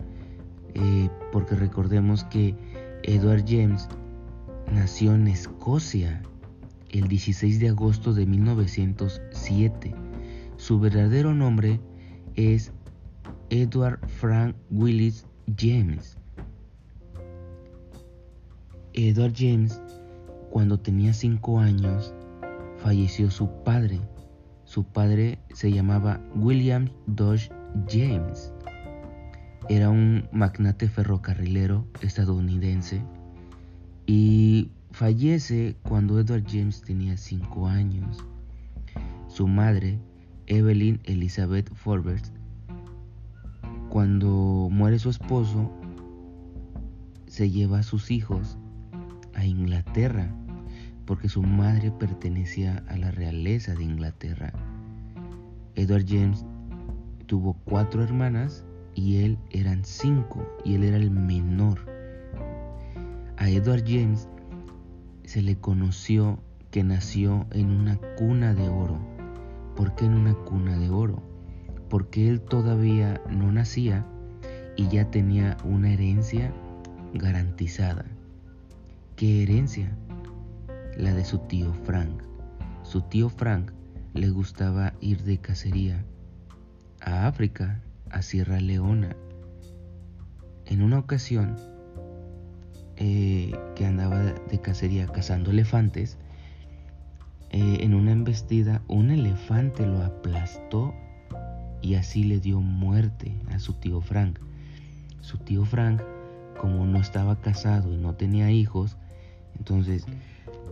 [0.74, 2.54] eh, porque recordemos que
[3.02, 3.88] Edward James
[4.72, 6.22] nació en Escocia
[6.90, 9.94] el 16 de agosto de 1907.
[10.56, 11.80] Su verdadero nombre
[12.34, 12.72] es
[13.50, 16.16] Edward Frank Willis James.
[18.94, 19.80] Edward James,
[20.50, 22.14] cuando tenía 5 años,
[22.78, 24.00] falleció su padre.
[24.68, 27.50] Su padre se llamaba William Dodge
[27.88, 28.52] James.
[29.70, 33.02] Era un magnate ferrocarrilero estadounidense
[34.04, 38.18] y fallece cuando Edward James tenía 5 años.
[39.26, 39.98] Su madre,
[40.48, 42.30] Evelyn Elizabeth Forbes,
[43.88, 45.72] cuando muere su esposo,
[47.26, 48.58] se lleva a sus hijos
[49.32, 50.30] a Inglaterra,
[51.08, 54.52] porque su madre pertenecía a la realeza de Inglaterra.
[55.74, 56.44] Edward James
[57.24, 61.78] tuvo cuatro hermanas y él eran cinco y él era el menor.
[63.38, 64.28] A Edward James
[65.24, 68.98] se le conoció que nació en una cuna de oro.
[69.76, 71.22] ¿Por qué en una cuna de oro?
[71.88, 74.04] Porque él todavía no nacía
[74.76, 76.52] y ya tenía una herencia
[77.14, 78.04] garantizada.
[79.16, 79.90] ¿Qué herencia?
[80.98, 82.24] La de su tío Frank.
[82.82, 83.70] Su tío Frank
[84.14, 86.04] le gustaba ir de cacería
[87.00, 87.80] a África,
[88.10, 89.14] a Sierra Leona.
[90.66, 91.54] En una ocasión
[92.96, 96.18] eh, que andaba de cacería cazando elefantes,
[97.50, 100.94] eh, en una embestida un elefante lo aplastó
[101.80, 104.40] y así le dio muerte a su tío Frank.
[105.20, 106.02] Su tío Frank,
[106.60, 108.96] como no estaba casado y no tenía hijos,
[109.58, 110.06] entonces,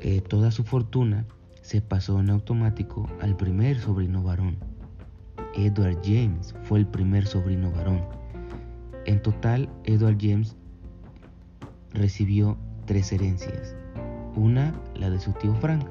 [0.01, 1.27] eh, toda su fortuna
[1.63, 4.57] se pasó en automático al primer sobrino varón.
[5.55, 8.03] Edward James fue el primer sobrino varón.
[9.07, 10.57] En total, Edward James
[11.93, 13.75] recibió tres herencias.
[14.35, 15.85] Una, la de su tío Frank.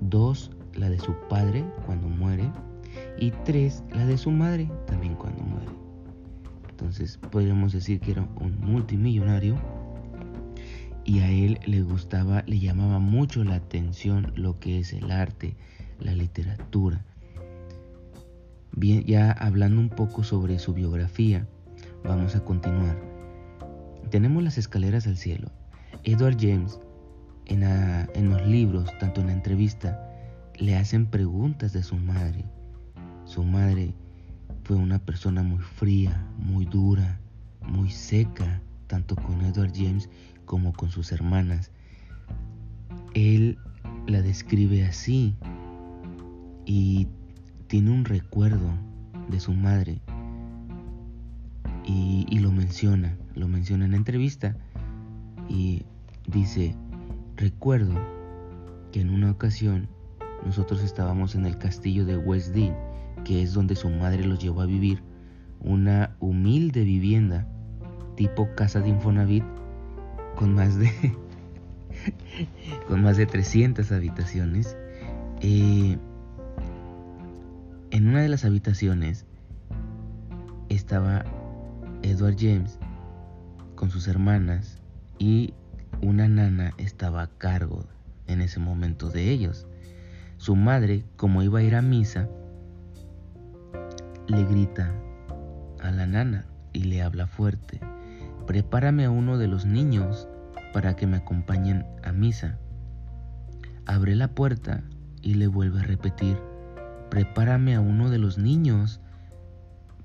[0.00, 2.50] Dos, la de su padre cuando muere.
[3.18, 5.66] Y tres, la de su madre también cuando muere.
[6.70, 9.56] Entonces podríamos decir que era un multimillonario
[11.10, 15.56] y a él le gustaba, le llamaba mucho la atención lo que es el arte,
[15.98, 17.04] la literatura.
[18.70, 21.48] Bien, ya hablando un poco sobre su biografía,
[22.04, 22.96] vamos a continuar.
[24.12, 25.50] Tenemos las escaleras al cielo.
[26.04, 26.78] Edward James,
[27.46, 30.08] en, en los libros, tanto en la entrevista,
[30.60, 32.44] le hacen preguntas de su madre.
[33.24, 33.94] Su madre
[34.62, 37.18] fue una persona muy fría, muy dura,
[37.62, 40.08] muy seca, tanto con Edward James
[40.50, 41.70] como con sus hermanas.
[43.14, 43.56] Él
[44.08, 45.36] la describe así
[46.66, 47.06] y
[47.68, 48.68] tiene un recuerdo
[49.28, 50.00] de su madre
[51.86, 54.56] y, lo menciona, lo menciona en la entrevista
[55.48, 55.84] y
[56.26, 56.74] dice,
[57.36, 57.94] recuerdo
[58.90, 59.88] que en una ocasión
[60.44, 62.74] nosotros estábamos en el castillo de West Dean,
[63.24, 65.00] que es donde su madre los llevó a vivir,
[65.60, 67.46] una humilde vivienda
[68.16, 69.44] tipo casa de Infonavit
[70.40, 70.90] con más de
[72.88, 74.74] con más de 300 habitaciones.
[75.42, 75.98] Eh,
[77.90, 79.26] en una de las habitaciones
[80.70, 81.26] estaba
[82.02, 82.78] Edward James
[83.74, 84.78] con sus hermanas
[85.18, 85.52] y
[86.00, 87.84] una nana estaba a cargo
[88.26, 89.66] en ese momento de ellos.
[90.38, 92.30] Su madre, como iba a ir a misa,
[94.26, 94.90] le grita
[95.82, 97.78] a la nana y le habla fuerte
[98.46, 100.28] prepárame a uno de los niños
[100.72, 102.58] para que me acompañen a misa.
[103.86, 104.82] Abre la puerta
[105.22, 106.38] y le vuelve a repetir,
[107.10, 109.00] prepárame a uno de los niños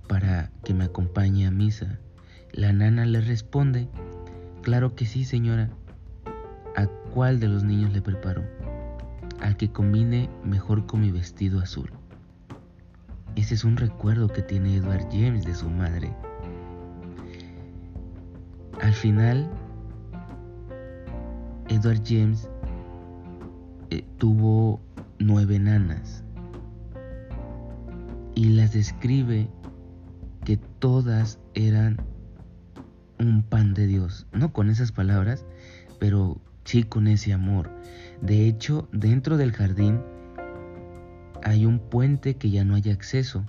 [0.08, 2.00] para que me acompañe a misa.
[2.52, 3.89] La nana le responde,
[4.62, 5.69] claro que sí, señora.
[6.76, 8.43] ¿A cuál de los niños le preparo?
[9.39, 11.91] Al que combine mejor con mi vestido azul.
[13.36, 16.15] Ese es un recuerdo que tiene Edward James de su madre.
[18.82, 19.50] Al final,
[21.69, 22.50] Edward James
[23.90, 24.80] eh, tuvo
[25.19, 26.23] nueve nanas
[28.36, 29.48] y las describe
[30.44, 31.98] que todas eran
[33.19, 35.46] un pan de Dios, no con esas palabras,
[36.00, 37.71] pero sí con ese amor.
[38.21, 40.02] De hecho, dentro del jardín
[41.44, 43.46] hay un puente que ya no hay acceso,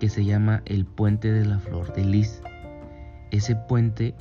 [0.00, 2.42] que se llama el puente de la flor de lis.
[3.30, 4.14] Ese puente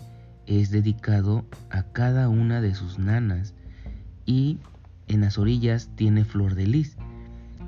[0.48, 3.54] es dedicado a cada una de sus nanas
[4.26, 4.60] y
[5.08, 6.98] en las orillas tiene flor de lis.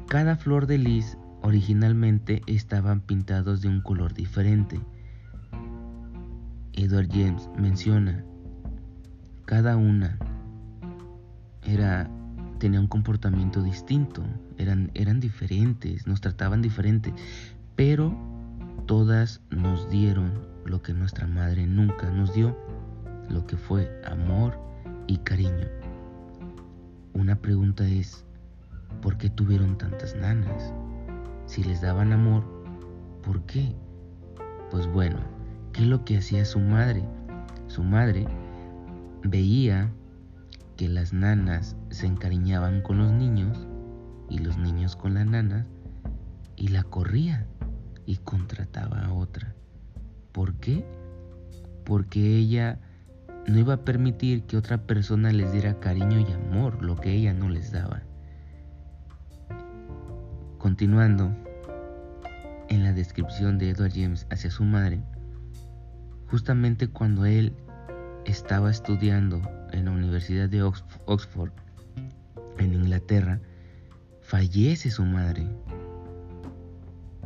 [0.08, 4.80] Cada flor de lis originalmente estaban pintados de un color diferente.
[6.74, 8.24] Edward James menciona,
[9.46, 10.18] cada una
[11.64, 12.10] era
[12.60, 14.24] tenía un comportamiento distinto,
[14.58, 17.14] eran, eran diferentes, nos trataban diferente,
[17.76, 18.16] pero
[18.86, 22.56] todas nos dieron lo que nuestra madre nunca nos dio,
[23.28, 24.60] lo que fue amor
[25.08, 25.68] y cariño.
[27.14, 28.24] Una pregunta es,
[29.02, 30.72] ¿por qué tuvieron tantas nanas?
[31.48, 32.44] Si les daban amor,
[33.24, 33.76] ¿por qué?
[34.70, 35.18] Pues bueno,
[35.74, 37.04] ¿qué es lo que hacía su madre?
[37.66, 38.28] Su madre
[39.24, 39.92] veía
[40.78, 43.68] que las nanas se encariñaban con los niños
[44.30, 45.66] y los niños con las nanas
[46.56, 47.48] y la corría
[48.06, 49.56] y contrataba a otra.
[50.40, 50.86] ¿Por qué?
[51.84, 52.80] Porque ella
[53.46, 57.34] no iba a permitir que otra persona les diera cariño y amor, lo que ella
[57.34, 58.04] no les daba.
[60.58, 61.36] Continuando,
[62.70, 65.02] en la descripción de Edward James hacia su madre,
[66.28, 67.52] justamente cuando él
[68.24, 69.42] estaba estudiando
[69.74, 71.52] en la Universidad de Oxford,
[72.60, 73.42] en Inglaterra,
[74.22, 75.46] fallece su madre.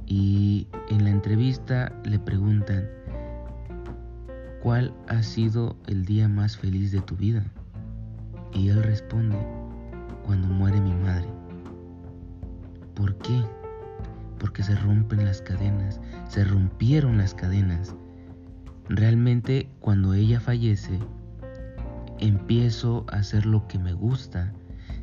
[0.07, 2.89] Y en la entrevista le preguntan,
[4.63, 7.43] ¿cuál ha sido el día más feliz de tu vida?
[8.53, 9.37] Y él responde,
[10.25, 11.27] cuando muere mi madre.
[12.95, 13.43] ¿Por qué?
[14.39, 15.99] Porque se rompen las cadenas,
[16.29, 17.93] se rompieron las cadenas.
[18.87, 20.97] Realmente cuando ella fallece,
[22.19, 24.53] empiezo a hacer lo que me gusta,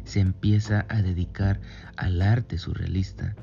[0.04, 1.60] se empieza a dedicar
[1.98, 3.36] al arte surrealista.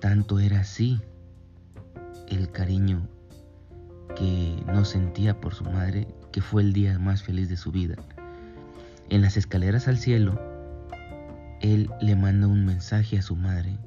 [0.00, 1.00] Tanto era así
[2.28, 3.08] el cariño
[4.14, 7.96] que no sentía por su madre, que fue el día más feliz de su vida.
[9.08, 10.40] En las escaleras al cielo,
[11.60, 13.78] él le manda un mensaje a su madre.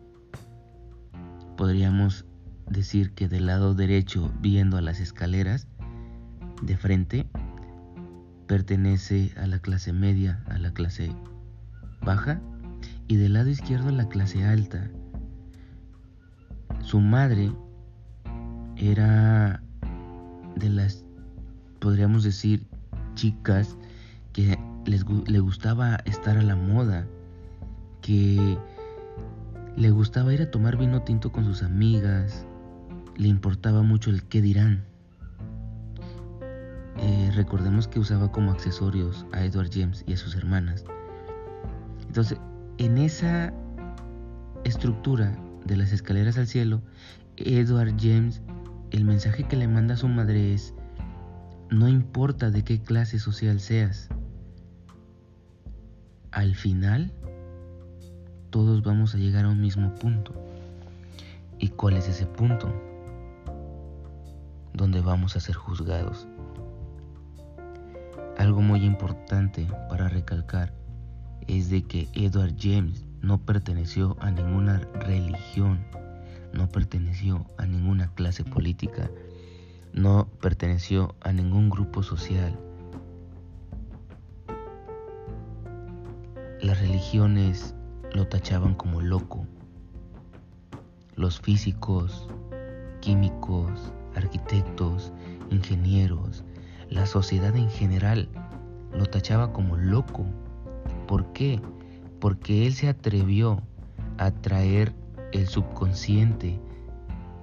[1.57, 2.25] Podríamos
[2.67, 5.67] decir que del lado derecho, viendo a las escaleras,
[6.61, 7.27] de frente,
[8.47, 11.11] pertenece a la clase media, a la clase
[12.01, 12.41] baja,
[13.07, 14.89] y del lado izquierdo a la clase alta.
[16.81, 17.51] Su madre
[18.77, 19.61] era
[20.59, 21.03] de las,
[21.79, 22.65] podríamos decir,
[23.15, 23.75] chicas
[24.33, 27.07] que les, le gustaba estar a la moda,
[28.01, 28.57] que
[29.75, 32.45] le gustaba ir a tomar vino tinto con sus amigas,
[33.17, 34.83] le importaba mucho el qué dirán.
[36.97, 40.83] Eh, recordemos que usaba como accesorios a Edward James y a sus hermanas.
[42.07, 42.37] Entonces,
[42.77, 43.53] en esa
[44.65, 46.81] estructura de las escaleras al cielo,
[47.37, 48.41] Edward James
[48.91, 50.73] el mensaje que le manda a su madre es,
[51.69, 54.09] no importa de qué clase social seas,
[56.31, 57.11] al final
[58.49, 60.33] todos vamos a llegar a un mismo punto.
[61.59, 62.73] ¿Y cuál es ese punto?
[64.73, 66.27] Donde vamos a ser juzgados.
[68.37, 70.73] Algo muy importante para recalcar
[71.47, 75.85] es de que Edward James no perteneció a ninguna religión
[76.53, 79.09] no perteneció a ninguna clase política,
[79.93, 82.57] no perteneció a ningún grupo social.
[86.61, 87.75] Las religiones
[88.13, 89.47] lo tachaban como loco.
[91.15, 92.27] Los físicos,
[93.01, 95.13] químicos, arquitectos,
[95.49, 96.43] ingenieros,
[96.89, 98.29] la sociedad en general
[98.93, 100.25] lo tachaba como loco.
[101.07, 101.61] ¿Por qué?
[102.19, 103.61] Porque él se atrevió
[104.17, 104.93] a traer
[105.31, 106.59] el subconsciente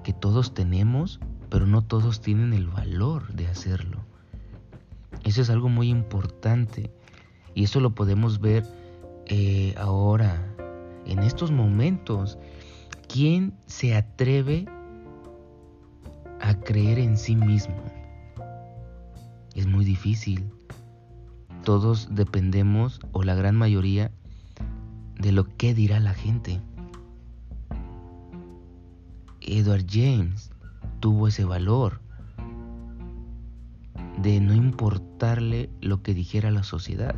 [0.04, 1.20] que todos tenemos,
[1.50, 4.04] pero no todos tienen el valor de hacerlo.
[5.24, 6.90] Eso es algo muy importante
[7.54, 8.64] y eso lo podemos ver
[9.26, 10.54] eh, ahora,
[11.06, 12.38] en estos momentos.
[13.08, 14.66] ¿Quién se atreve
[16.40, 17.82] a creer en sí mismo?
[19.54, 20.52] Es muy difícil.
[21.64, 24.12] Todos dependemos, o la gran mayoría,
[25.18, 26.60] de lo que dirá la gente.
[29.46, 30.50] Edward James
[31.00, 32.00] tuvo ese valor
[34.18, 37.14] de no importarle lo que dijera la sociedad.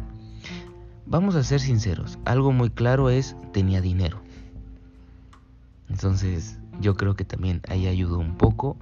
[1.07, 4.21] Vamos a ser sinceros, algo muy claro es tenía dinero.
[5.89, 8.77] Entonces yo creo que también ahí ayudó un poco,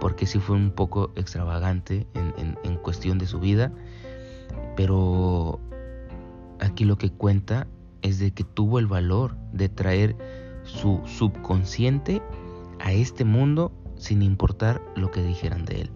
[0.00, 3.70] porque sí fue un poco extravagante en, en cuestión de su vida,
[4.76, 5.60] pero
[6.58, 7.66] aquí lo que cuenta
[8.02, 10.16] es de que tuvo el valor de traer
[10.64, 12.22] su subconsciente
[12.88, 15.90] a este mundo sin importar lo que dijeran de él.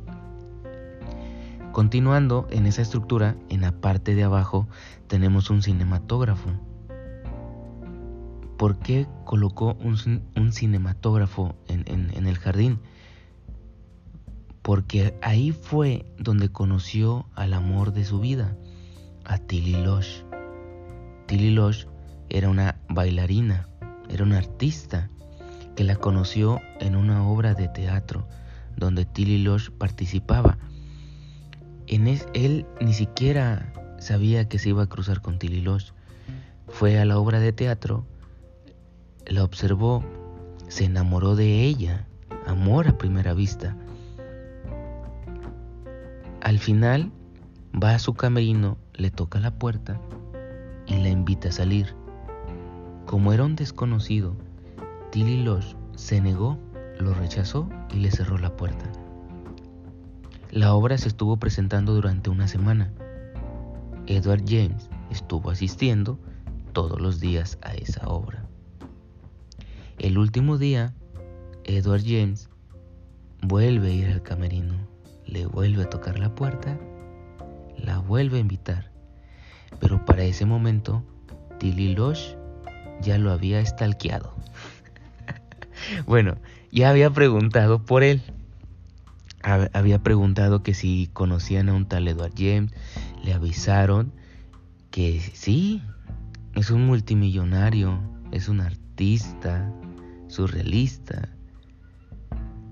[1.72, 4.68] Continuando en esa estructura, en la parte de abajo
[5.06, 6.50] tenemos un cinematógrafo.
[8.58, 12.78] ¿Por qué colocó un, cinematógrafo en, el jardín?
[14.60, 18.54] Porque ahí fue donde conoció al amor de su vida,
[19.24, 20.24] a Tilly Losh.
[21.26, 21.86] Tilly Losh
[22.28, 23.66] era una bailarina,
[24.10, 25.08] era una artista
[25.74, 28.26] que la conoció en una obra de teatro
[28.76, 30.58] donde Tilly Losh participaba.
[31.86, 35.92] En él ni siquiera sabía que se iba a cruzar con Tilly Losh.
[36.68, 38.04] Fue a la obra de teatro,
[39.26, 40.04] la observó,
[40.68, 42.06] se enamoró de ella,
[42.46, 43.76] amor a primera vista.
[46.40, 47.12] Al final
[47.80, 50.00] va a su camerino, le toca la puerta
[50.86, 51.94] y la invita a salir.
[53.06, 54.34] Como era un desconocido,
[55.10, 56.58] Tilly Losh se negó,
[56.98, 58.90] lo rechazó y le cerró la puerta.
[60.50, 62.92] La obra se estuvo presentando durante una semana.
[64.06, 66.18] Edward James estuvo asistiendo
[66.72, 68.44] todos los días a esa obra.
[69.98, 70.94] El último día,
[71.64, 72.50] Edward James
[73.40, 74.74] vuelve a ir al camerino,
[75.26, 76.78] le vuelve a tocar la puerta,
[77.76, 78.90] la vuelve a invitar.
[79.80, 81.02] Pero para ese momento,
[81.58, 82.34] Tilly Losh
[83.00, 84.34] ya lo había estalqueado.
[86.06, 86.36] bueno,
[86.72, 88.22] ya había preguntado por él.
[89.42, 92.72] Había preguntado que si conocían a un tal Edward James.
[93.22, 94.12] Le avisaron
[94.90, 95.82] que sí,
[96.54, 98.00] es un multimillonario,
[98.32, 99.72] es un artista,
[100.28, 101.28] surrealista.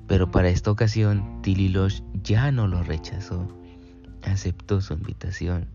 [0.08, 3.46] Pero para esta ocasión, Tilly Losh ya no lo rechazó.
[4.22, 5.66] Aceptó su invitación.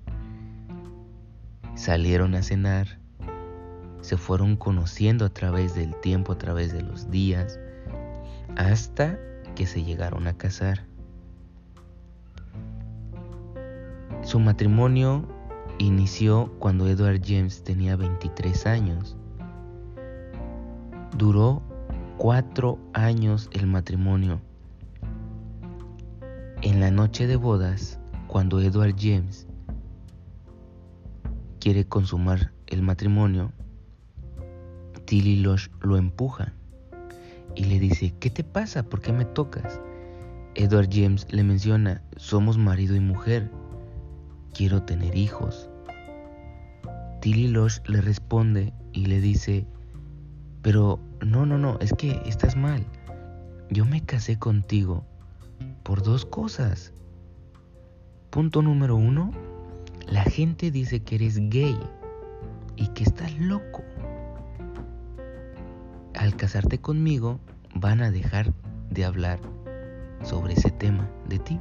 [1.75, 3.05] Salieron a cenar
[4.05, 7.59] se fueron conociendo a través del tiempo, a través de los días,
[8.55, 9.19] hasta
[9.55, 10.85] que se llegaron a casar.
[14.23, 15.27] Su matrimonio
[15.77, 19.15] inició cuando Edward James tenía 23 años.
[21.17, 21.61] Duró
[22.17, 24.41] cuatro años el matrimonio.
[26.61, 29.47] En la noche de bodas, cuando Edward James
[31.59, 33.51] quiere consumar el matrimonio,
[35.05, 36.53] Tilly Losh lo empuja
[37.55, 38.83] y le dice, ¿qué te pasa?
[38.83, 39.79] ¿Por qué me tocas?
[40.55, 43.49] Edward James le menciona, somos marido y mujer,
[44.53, 45.69] quiero tener hijos.
[47.21, 49.65] Tilly Losh le responde y le dice,
[50.61, 52.85] pero no, no, no, es que estás mal.
[53.69, 55.05] Yo me casé contigo
[55.83, 56.93] por dos cosas.
[58.29, 59.31] Punto número uno,
[60.07, 61.77] la gente dice que eres gay
[62.75, 63.83] y que estás loco
[66.17, 67.39] al casarte conmigo
[67.73, 68.53] van a dejar
[68.89, 69.39] de hablar
[70.23, 71.59] sobre ese tema de ti.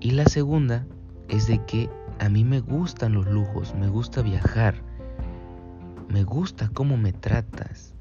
[0.00, 0.86] Y la segunda
[1.28, 4.76] es de que a mí me gustan los lujos, me gusta viajar,
[6.08, 7.94] me gusta cómo me tratas.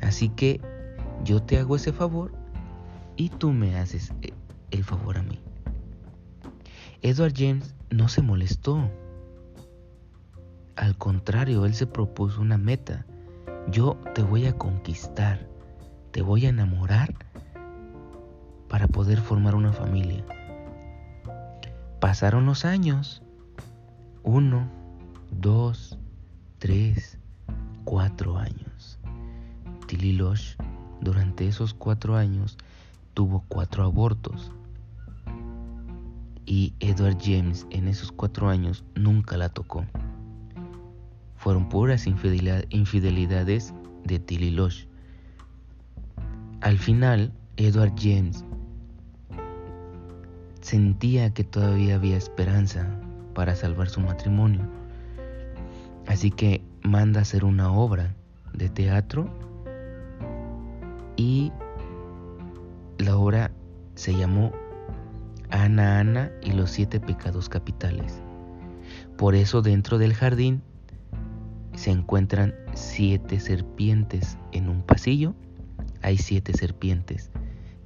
[0.00, 0.60] Así que
[1.24, 2.32] yo te hago ese favor
[3.16, 4.32] y tú me haces eh,
[4.70, 5.40] el favor a mí.
[7.02, 8.90] Edward James no se molestó.
[10.76, 13.06] Al contrario, él se propuso una meta
[13.70, 15.46] yo te voy a conquistar,
[16.12, 17.14] te voy a enamorar
[18.68, 20.24] para poder formar una familia.
[22.00, 23.22] Pasaron los años.
[24.22, 24.68] Uno,
[25.30, 25.98] dos,
[26.58, 27.18] tres,
[27.84, 28.98] cuatro años.
[29.86, 30.56] Tilly Losh
[31.00, 32.58] durante esos cuatro años
[33.14, 34.52] tuvo cuatro abortos.
[36.44, 39.84] Y Edward James en esos cuatro años nunca la tocó
[41.46, 43.72] fueron puras infidelidades
[44.02, 44.86] de Tilly Losh.
[46.60, 48.44] Al final, Edward James
[50.60, 52.98] sentía que todavía había esperanza
[53.32, 54.68] para salvar su matrimonio.
[56.08, 58.16] Así que manda hacer una obra
[58.52, 59.30] de teatro
[61.14, 61.52] y
[62.98, 63.52] la obra
[63.94, 64.50] se llamó
[65.50, 68.20] Ana Ana y los siete pecados capitales.
[69.16, 70.64] Por eso dentro del jardín
[71.76, 75.34] se encuentran siete serpientes en un pasillo.
[76.02, 77.30] Hay siete serpientes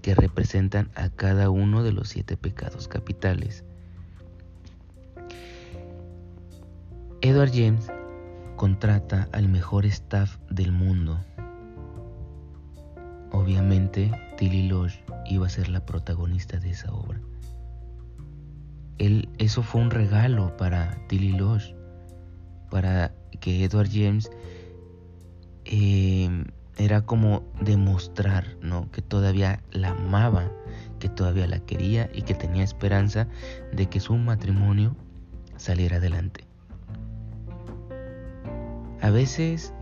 [0.00, 3.64] que representan a cada uno de los siete pecados capitales.
[7.20, 7.90] Edward James
[8.56, 11.18] contrata al mejor staff del mundo.
[13.32, 17.20] Obviamente, Tilly Losh iba a ser la protagonista de esa obra.
[18.98, 21.72] Él, eso fue un regalo para Tilly Losh,
[22.70, 23.09] para
[23.40, 24.30] que Edward James
[25.64, 26.44] em,
[26.76, 28.90] era como demostrar ¿no?
[28.90, 30.50] que todavía la amaba,
[30.98, 33.26] que todavía la quería y que tenía esperanza
[33.72, 34.96] de que su matrimonio
[35.56, 36.44] saliera adelante.
[39.02, 39.72] A veces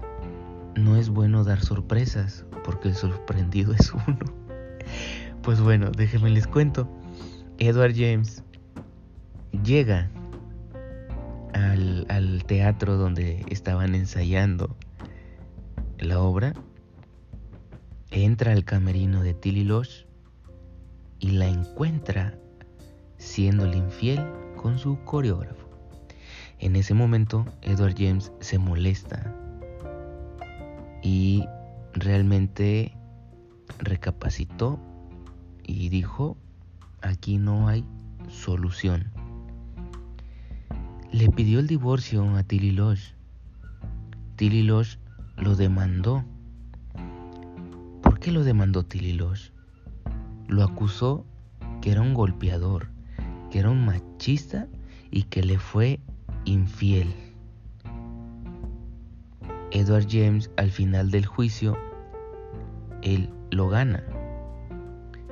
[0.77, 4.19] no es bueno dar sorpresas porque el sorprendido es uno.
[5.43, 6.89] Pues bueno, déjenme les cuento.
[7.59, 8.43] Edward James
[9.65, 10.11] llega
[11.59, 14.77] al, teatro donde estaban ensayando
[15.99, 16.55] la obra,
[18.11, 20.05] entra al camerino de Tilly Losh
[21.19, 22.39] y la encuentra
[23.19, 24.25] siéndole infiel
[24.57, 25.69] con su coreógrafo.
[26.61, 29.35] En ese momento, Edward James se molesta
[31.03, 31.45] y
[31.93, 32.93] realmente
[33.79, 34.81] recapacitó
[35.65, 36.37] y dijo,
[37.03, 37.85] aquí no hay
[38.29, 39.18] solución.
[41.11, 43.13] Le pidió el divorcio a Tilly Losh.
[44.37, 44.99] Tilly Losh
[45.39, 46.23] lo demandó.
[48.03, 49.51] ¿Por qué lo demandó Tilly Losh?
[50.49, 51.25] Lo acusó
[51.81, 52.89] que era un golpeador,
[53.51, 54.69] que era un machista
[55.11, 55.99] y que le fue
[56.45, 57.15] infiel.
[59.71, 61.75] Edward James al final del juicio,
[63.01, 64.05] él lo gana.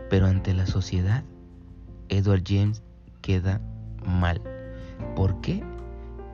[0.09, 1.22] Pero ante la sociedad,
[2.09, 2.83] Edward James
[3.20, 3.61] queda
[4.07, 4.55] mal.
[5.14, 5.62] ¿Por qué?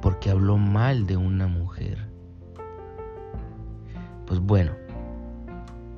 [0.01, 2.09] Porque habló mal de una mujer.
[4.27, 4.73] Pues bueno,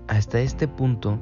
[0.09, 1.19] hasta este punto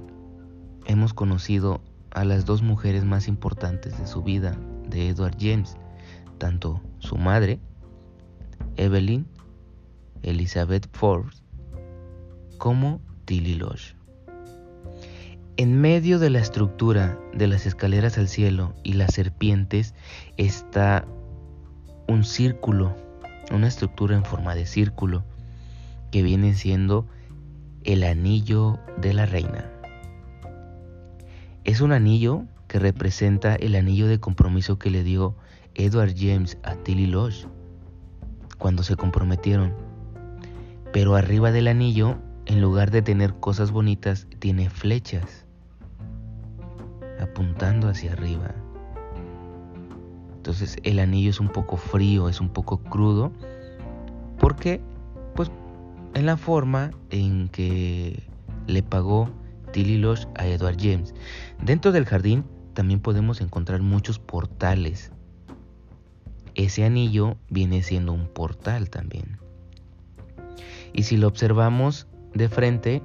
[0.87, 1.81] hemos conocido
[2.11, 4.57] a las dos mujeres más importantes de su vida
[4.89, 5.77] de Edward James,
[6.39, 7.61] tanto su madre,
[8.77, 9.27] Evelyn
[10.23, 11.43] Elizabeth Forbes,
[12.59, 13.95] como Tilly Losh.
[15.57, 19.95] En medio de la estructura de las escaleras al cielo y las serpientes
[20.37, 21.07] está
[22.13, 22.95] un círculo,
[23.51, 25.25] una estructura en forma de círculo,
[26.11, 27.07] que viene siendo
[27.85, 29.71] el anillo de la reina.
[31.65, 35.37] Es un anillo que representa el anillo de compromiso que le dio
[35.75, 37.47] Edward James a Tilly Losh
[38.59, 39.75] cuando se comprometieron.
[40.93, 45.47] Pero arriba del anillo, en lugar de tener cosas bonitas, tiene flechas
[47.21, 48.55] apuntando hacia arriba.
[50.43, 53.31] Entonces el anillo es un poco frío, es un poco crudo,
[54.41, 54.81] porque
[55.37, 55.53] pues
[56.15, 58.25] en la forma en que
[58.67, 59.31] le pagó
[59.71, 61.15] Tilly Losh a Edward James.
[61.63, 65.13] Dentro del jardín también podemos encontrar muchos portales.
[66.57, 69.39] Ese anillo viene siendo un portal también.
[70.93, 73.01] Y si lo observamos de frente,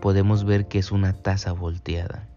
[0.00, 2.28] podemos ver que es una taza volteada.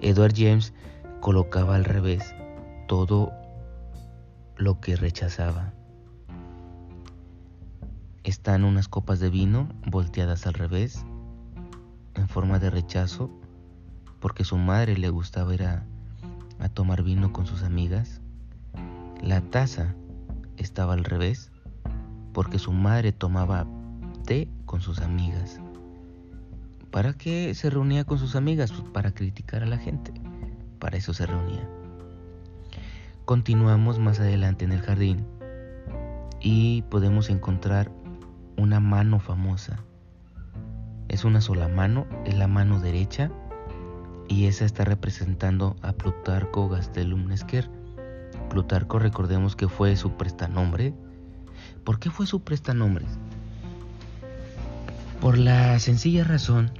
[0.00, 0.72] Edward James
[1.20, 2.34] colocaba al revés
[2.88, 3.30] todo
[4.56, 5.72] lo que rechazaba.
[8.24, 11.04] Están unas copas de vino volteadas al revés,
[12.14, 13.30] en forma de rechazo,
[14.20, 15.86] porque su madre le gustaba ir a,
[16.74, 18.20] tomar vino con sus amigas.
[19.22, 19.94] La taza
[20.56, 21.52] estaba al revés,
[22.32, 23.66] porque su madre tomaba
[24.24, 25.60] té con sus amigas.
[26.90, 28.72] ¿Para qué se reunía con sus amigas?
[28.72, 30.12] Pues para criticar a la gente.
[30.78, 31.77] Para eso se reunía.
[33.28, 35.26] Continuamos más adelante en el jardín
[36.40, 37.92] y podemos encontrar
[38.56, 39.84] una mano famosa.
[41.08, 43.30] Es una sola mano, es la mano derecha
[44.28, 47.68] y esa está representando a Plutarco Gastelum Nesquer.
[48.48, 50.94] Plutarco recordemos que fue su prestanombre.
[51.84, 53.04] ¿Por qué fue su prestanombre?
[55.20, 56.70] Por la sencilla razón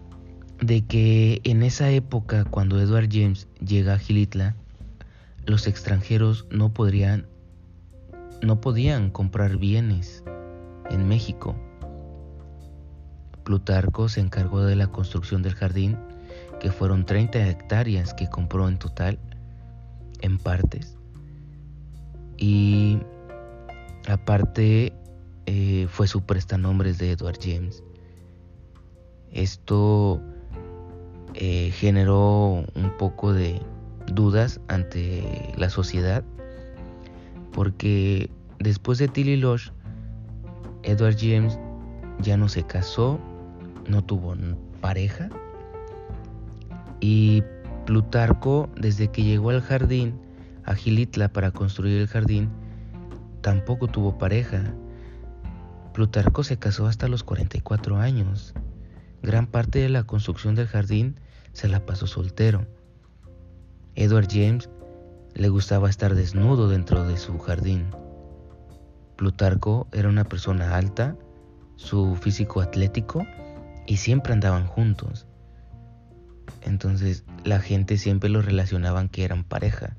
[0.62, 4.56] de que en esa época cuando Edward James llega a Gilitla,
[5.48, 7.26] los extranjeros no podrían
[8.42, 10.22] no podían comprar bienes
[10.90, 11.56] en México.
[13.44, 15.96] Plutarco se encargó de la construcción del jardín,
[16.60, 19.18] que fueron 30 hectáreas que compró en total,
[20.20, 20.96] en partes.
[22.36, 23.00] Y
[24.06, 24.92] aparte
[25.46, 27.82] eh, fue su prestanombres de Edward James.
[29.32, 30.20] Esto
[31.34, 33.60] eh, generó un poco de
[34.14, 36.24] dudas ante la sociedad
[37.52, 39.70] porque después de Tilly Losh,
[40.82, 41.58] Edward James
[42.20, 43.18] ya no se casó,
[43.88, 44.34] no tuvo
[44.80, 45.28] pareja
[47.00, 47.42] y
[47.86, 50.20] Plutarco desde que llegó al jardín
[50.64, 52.50] a Gilitla para construir el jardín
[53.40, 54.62] tampoco tuvo pareja.
[55.94, 58.54] Plutarco se casó hasta los 44 años
[59.22, 61.16] Gran parte de la construcción del jardín
[61.52, 62.66] se la pasó soltero.
[63.98, 64.70] Edward James
[65.34, 67.86] le gustaba estar desnudo dentro de su jardín.
[69.16, 71.16] Plutarco era una persona alta,
[71.74, 73.26] su físico atlético
[73.88, 75.26] y siempre andaban juntos.
[76.62, 79.96] Entonces la gente siempre lo relacionaban que eran pareja.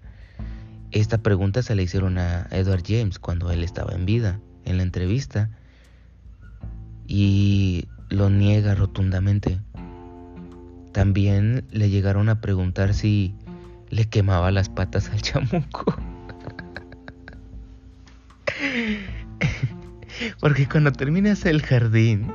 [0.91, 4.83] Esta pregunta se la hicieron a Edward James cuando él estaba en vida, en la
[4.83, 5.49] entrevista.
[7.05, 9.59] Y lo niega rotundamente.
[10.93, 13.35] También le llegaron a preguntar si
[13.89, 15.95] le quemaba las patas al chamuco.
[20.39, 22.31] Porque cuando terminas el jardín,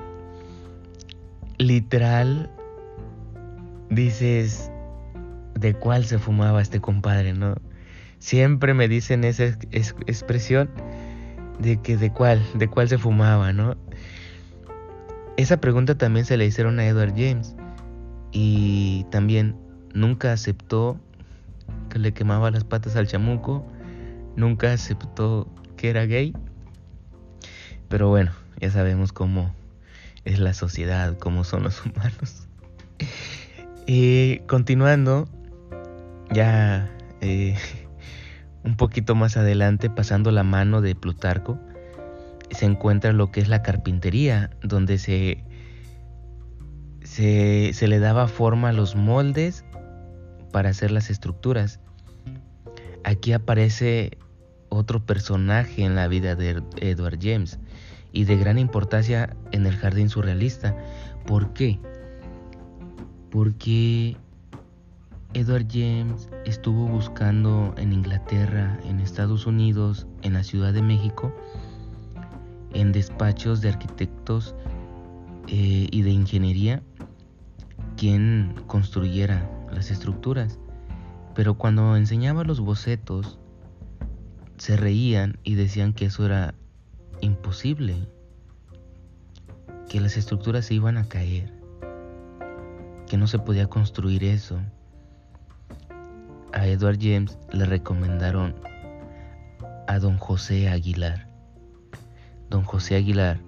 [1.58, 2.50] literal,
[3.90, 4.70] dices,
[5.54, 7.56] ¿de cuál se fumaba este compadre, no?
[8.18, 10.70] Siempre me dicen esa expresión
[11.58, 13.76] de que de cuál, de cuál se fumaba, ¿no?
[15.36, 17.54] Esa pregunta también se le hicieron a Edward James
[18.32, 19.56] y también
[19.92, 20.98] nunca aceptó
[21.94, 23.64] le quemaba las patas al chamuco,
[24.36, 26.34] nunca aceptó que era gay.
[27.88, 29.54] Pero bueno, ya sabemos cómo
[30.24, 32.48] es la sociedad, cómo son los humanos.
[33.86, 35.28] Y continuando,
[36.32, 36.90] ya
[37.20, 37.56] eh,
[38.64, 41.58] un poquito más adelante, pasando la mano de Plutarco,
[42.50, 45.44] se encuentra lo que es la carpintería, donde se,
[47.02, 49.64] se, se le daba forma a los moldes
[50.52, 51.80] para hacer las estructuras.
[53.04, 54.16] Aquí aparece
[54.70, 57.58] otro personaje en la vida de Edward James
[58.12, 60.76] y de gran importancia en el jardín surrealista.
[61.26, 61.78] ¿Por qué?
[63.30, 64.16] Porque
[65.34, 71.34] Edward James estuvo buscando en Inglaterra, en Estados Unidos, en la Ciudad de México,
[72.72, 74.54] en despachos de arquitectos
[75.48, 76.82] eh, y de ingeniería,
[77.96, 80.58] quien construyera las estructuras.
[81.34, 83.38] Pero cuando enseñaba los bocetos,
[84.56, 86.54] se reían y decían que eso era
[87.20, 88.08] imposible,
[89.88, 91.52] que las estructuras se iban a caer,
[93.08, 94.60] que no se podía construir eso.
[96.52, 98.54] A Edward James le recomendaron
[99.88, 101.28] a don José Aguilar.
[102.48, 103.40] Don José Aguilar,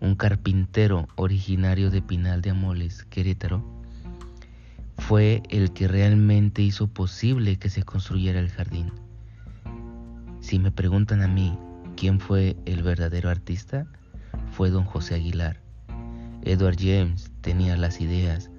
[0.00, 3.77] un carpintero originario de Pinal de Amoles, Querétaro,
[4.98, 8.92] fue el que realmente hizo posible que se construyera el jardín.
[10.40, 11.58] Si me preguntan a mí
[11.96, 13.86] quién fue el verdadero artista,
[14.52, 15.60] fue don José Aguilar.
[16.42, 18.50] Edward James tenía las ideas,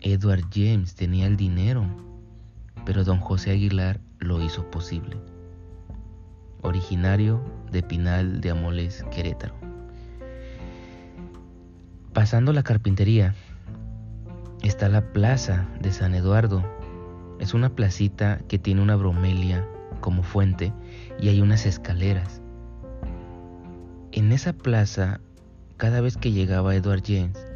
[0.00, 1.86] Edward James tenía el dinero,
[2.84, 5.16] pero don José Aguilar lo hizo posible.
[6.62, 9.54] Originario de Pinal de Amoles, Querétaro.
[12.12, 13.34] Pasando la carpintería,
[14.62, 16.62] está la plaza de San Eduardo.
[17.38, 19.66] Es una placita que tiene una bromelia
[20.00, 20.72] como fuente
[21.20, 22.40] y hay unas escaleras.
[24.12, 25.20] En esa plaza,
[25.76, 27.46] cada vez que llegaba Edward James,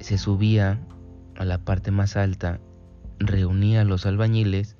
[0.00, 0.80] se subía
[1.36, 2.60] a la parte más alta,
[3.18, 4.76] reunía a los albañiles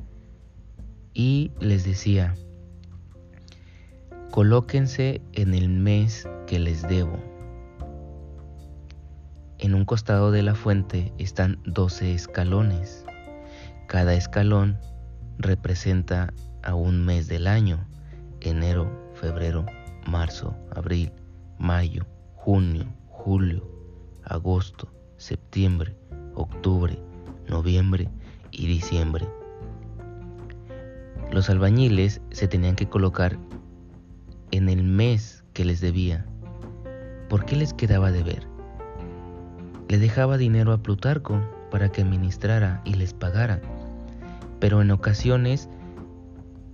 [1.14, 2.34] y les decía,
[4.30, 7.27] colóquense en el mes que les debo.
[9.58, 13.04] En un costado de la fuente están 12 escalones.
[13.88, 14.78] Cada escalón
[15.36, 16.32] representa
[16.62, 17.84] a un mes del año,
[18.40, 19.66] enero, febrero,
[20.06, 21.10] marzo, abril,
[21.58, 22.06] mayo,
[22.36, 23.68] junio, julio,
[24.22, 25.96] agosto, septiembre,
[26.36, 26.96] octubre,
[27.48, 28.08] noviembre
[28.52, 29.28] y diciembre.
[31.32, 33.36] Los albañiles se tenían que colocar
[34.52, 36.24] en el mes que les debía.
[37.28, 38.47] ¿Por qué les quedaba de ver?
[39.88, 43.60] Le dejaba dinero a Plutarco para que administrara y les pagara,
[44.60, 45.68] pero en ocasiones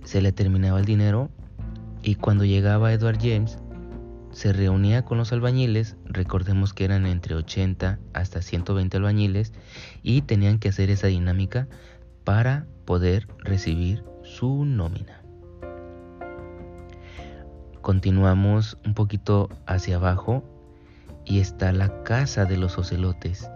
[0.03, 1.29] se le terminaba el dinero
[2.03, 3.57] y cuando llegaba Edward James
[4.31, 9.53] se reunía con los albañiles, recordemos que eran entre 80 hasta 120 albañiles
[10.03, 11.69] y tenían que hacer esa dinámica
[12.25, 15.21] para poder recibir su nómina.
[17.81, 20.43] Continuamos un poquito hacia abajo
[21.25, 23.49] y está la casa de los ocelotes.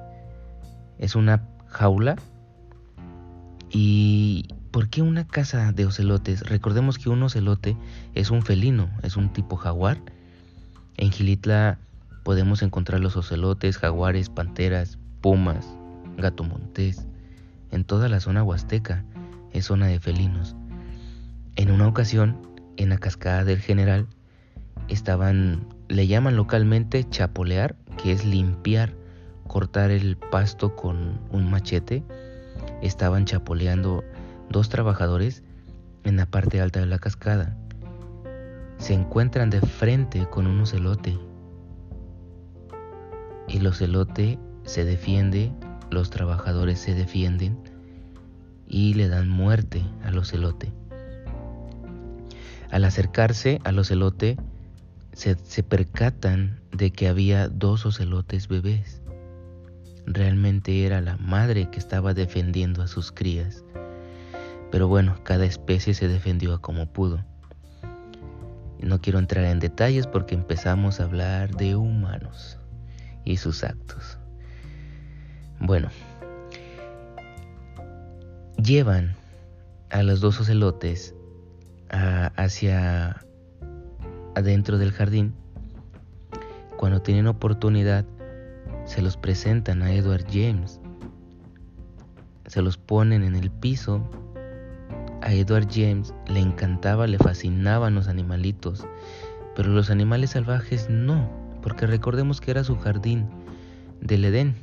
[0.97, 2.15] Es una jaula.
[3.69, 6.41] ¿Y por qué una casa de ocelotes?
[6.41, 7.77] Recordemos que un ocelote
[8.15, 10.01] es un felino, es un tipo jaguar.
[10.97, 11.79] En Gilitla
[12.23, 15.65] podemos encontrar los ocelotes, jaguares, panteras, pumas,
[16.17, 17.07] gato montés.
[17.71, 19.05] En toda la zona huasteca
[19.51, 20.55] es zona de felinos.
[21.55, 22.37] En una ocasión,
[22.77, 24.07] en la cascada del general,
[24.87, 28.93] estaban le llaman localmente chapolear, que es limpiar,
[29.47, 32.03] cortar el pasto con un machete.
[32.81, 34.03] Estaban chapoleando
[34.49, 35.43] dos trabajadores
[36.03, 37.57] en la parte alta de la cascada.
[38.77, 41.17] Se encuentran de frente con un ocelote.
[43.49, 45.51] El ocelote se defiende,
[45.89, 47.57] los trabajadores se defienden
[48.67, 50.71] y le dan muerte al ocelote.
[52.69, 54.37] Al acercarse al ocelote,
[55.19, 59.01] se, percatan de que había dos ocelotes bebés.
[60.05, 63.65] Realmente era la madre que estaba defendiendo a sus crías.
[64.71, 67.25] Pero bueno, cada especie se defendió a como pudo.
[68.81, 72.57] No quiero entrar en detalles porque empezamos a hablar de humanos
[73.25, 74.17] y sus actos.
[75.59, 75.89] Bueno,
[78.55, 79.15] llevan
[79.89, 81.13] a los dos ocelotes
[81.89, 83.25] hacia
[84.35, 85.33] adentro del jardín.
[86.77, 88.05] Cuando tienen oportunidad,
[88.85, 90.79] se los presentan a Edward James.
[92.47, 94.09] Se los ponen en el piso.
[95.21, 98.87] A Edward James le encantaba, le fascinaban los animalitos,
[99.55, 101.29] pero los animales salvajes no,
[101.61, 103.27] porque recordemos que era su jardín
[104.01, 104.55] del Edén.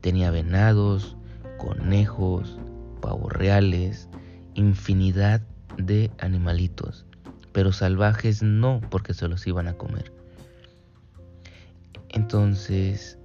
[0.00, 1.16] Tenía venados,
[1.58, 2.58] conejos,
[3.00, 4.08] pavos reales,
[4.54, 5.42] infinidad
[5.78, 7.06] de animalitos,
[7.52, 10.12] pero salvajes no, porque se los iban a comer.
[12.08, 13.18] Entonces,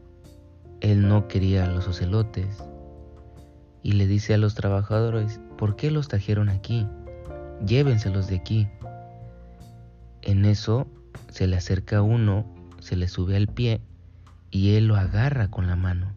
[0.82, 2.64] él no quería los ocelotes
[3.84, 6.88] y le dice a los trabajadores, ¿por qué los trajeron aquí?
[7.66, 8.68] Llévenselos de aquí.
[10.22, 10.88] En eso
[11.30, 12.46] se le acerca uno,
[12.80, 13.82] se le sube al pie
[14.52, 16.14] y él lo agarra con la mano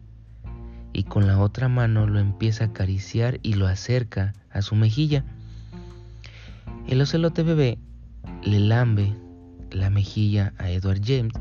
[0.93, 5.23] y con la otra mano lo empieza a acariciar y lo acerca a su mejilla.
[6.87, 7.77] El ocelote bebé
[8.43, 9.15] le lambe
[9.71, 11.33] la mejilla a Edward James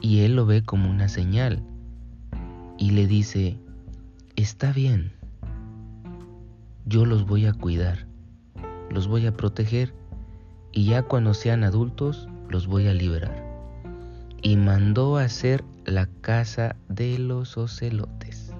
[0.00, 1.62] y él lo ve como una señal
[2.78, 3.58] y le dice,
[4.36, 5.12] está bien,
[6.84, 8.06] yo los voy a cuidar,
[8.90, 9.94] los voy a proteger
[10.72, 13.44] y ya cuando sean adultos los voy a liberar.
[14.42, 18.52] Y mandó a hacer la casa de los ocelotes.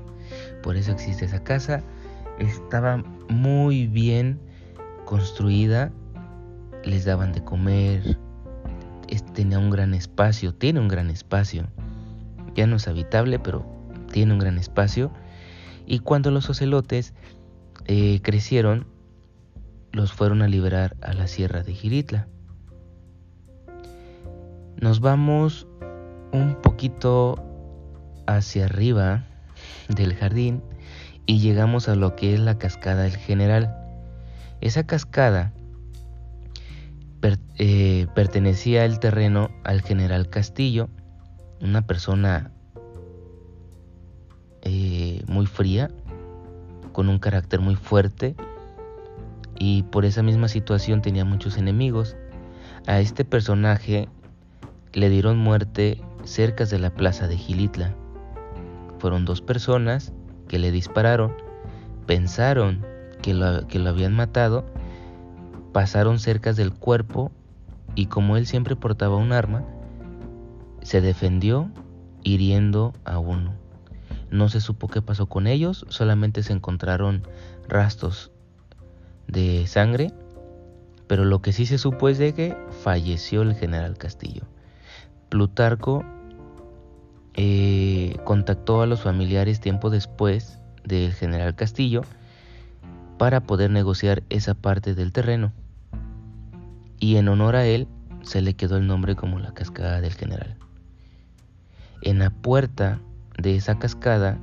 [0.62, 1.82] Por eso existe esa casa.
[2.38, 4.40] Estaba muy bien
[5.04, 5.92] construida.
[6.86, 8.16] Les daban de comer.
[9.34, 10.54] Tenía un gran espacio.
[10.54, 11.66] Tiene un gran espacio.
[12.54, 13.66] Ya no es habitable, pero
[14.10, 15.10] tiene un gran espacio.
[15.84, 17.12] Y cuando los ocelotes
[17.86, 18.86] eh, crecieron,
[19.92, 22.28] los fueron a liberar a la sierra de Giritla.
[24.80, 25.66] Nos vamos
[26.32, 27.42] un poquito
[28.26, 29.24] hacia arriba
[29.88, 30.62] del jardín
[31.26, 33.76] y llegamos a lo que es la cascada del general.
[34.60, 35.52] Esa cascada
[37.58, 40.88] eh, pertenecía el terreno al general Castillo,
[41.60, 42.52] una persona
[44.62, 45.90] eh, muy fría,
[46.92, 48.34] con un carácter muy fuerte
[49.58, 52.16] y por esa misma situación tenía muchos enemigos.
[52.86, 54.08] A este personaje
[54.92, 57.94] le dieron muerte cerca de la plaza de Gilitla.
[58.98, 60.12] Fueron dos personas
[60.48, 61.34] que le dispararon,
[62.06, 62.84] pensaron
[63.22, 63.32] que
[63.68, 64.64] que lo habían matado,
[65.76, 67.30] pasaron cerca del cuerpo
[67.94, 69.62] y como él siempre portaba un arma,
[70.80, 71.70] se defendió
[72.22, 73.52] hiriendo a uno.
[74.30, 77.24] No se supo qué pasó con ellos, solamente se encontraron
[77.68, 78.32] rastros
[79.28, 80.14] de sangre,
[81.08, 84.44] pero lo que sí se supo es de que falleció el general Castillo.
[85.28, 86.06] Plutarco
[87.34, 92.00] eh, contactó a los familiares tiempo después del general Castillo
[93.18, 95.52] para poder negociar esa parte del terreno.
[96.98, 97.88] Y en honor a él
[98.22, 100.56] se le quedó el nombre como la cascada del general.
[102.02, 103.00] En la puerta
[103.38, 104.38] de esa cascada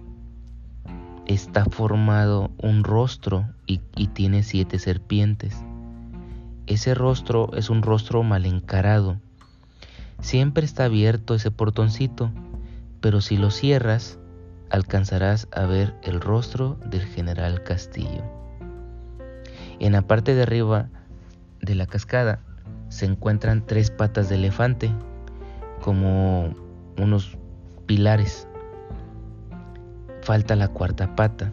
[1.25, 5.55] está formado un rostro y, tiene siete serpientes.
[6.67, 9.17] Ese rostro es un rostro mal encarado.
[10.19, 12.31] Siempre está abierto ese portoncito,
[13.01, 14.19] pero si lo cierras,
[14.69, 18.23] alcanzarás a ver el rostro del general Castillo.
[19.79, 20.89] En la parte de arriba
[21.63, 22.39] de la cascada
[22.89, 24.91] se encuentran tres patas de elefante,
[25.81, 26.53] como
[26.97, 27.37] unos
[27.87, 28.47] pilares
[30.23, 31.51] falta la cuarta pata.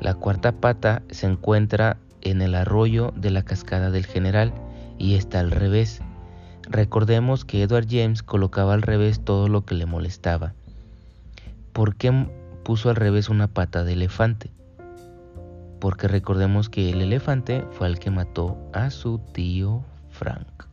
[0.00, 4.52] La cuarta pata se encuentra en el arroyo de la cascada del general
[4.98, 6.00] y está al revés.
[6.62, 10.54] Recordemos que Edward James colocaba al revés todo lo que le molestaba.
[11.72, 12.28] ¿Por qué
[12.62, 14.50] puso al revés una pata de elefante?
[15.80, 20.64] Porque recordemos que el elefante fue el que mató a su tío Frank.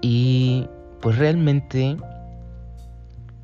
[0.00, 0.68] Y
[1.00, 1.96] pues realmente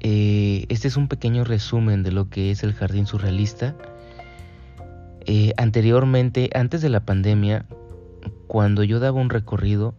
[0.00, 3.76] eh, este es un pequeño resumen de lo que es el jardín surrealista.
[5.26, 7.66] Eh, anteriormente, antes de la pandemia,
[8.48, 9.94] cuando yo daba un recorrido,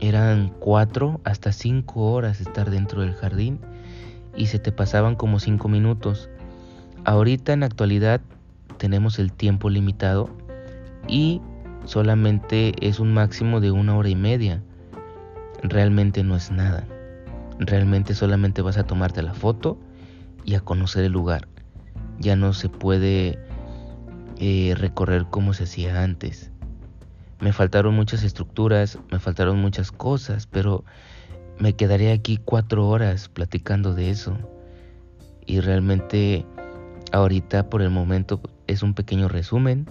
[0.00, 3.60] eran cuatro hasta cinco horas estar dentro del jardín
[4.36, 6.28] y se te pasaban como cinco minutos.
[7.04, 8.20] Ahorita en la actualidad
[8.78, 10.30] tenemos el tiempo limitado
[11.08, 11.40] y
[11.84, 14.62] solamente es un máximo de una hora y media.
[15.62, 16.86] Realmente no es nada.
[17.58, 19.78] Realmente solamente vas a tomarte la foto
[20.44, 21.48] y a conocer el lugar.
[22.18, 23.38] Ya no se puede
[24.38, 26.50] eh, recorrer como se hacía antes.
[27.40, 30.84] me faltaron muchas estructuras, me faltaron muchas cosas, pero
[31.58, 34.36] me quedaré aquí cuatro horas platicando de eso.
[35.46, 36.46] Y realmente
[37.12, 39.86] ahorita por el momento es un pequeño resumen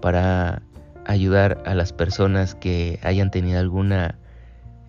[0.00, 0.62] para
[1.06, 4.16] ayudar a las personas que hayan tenido alguna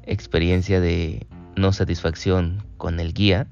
[0.04, 1.26] experiencia de
[1.56, 3.48] no satisfacción con el guía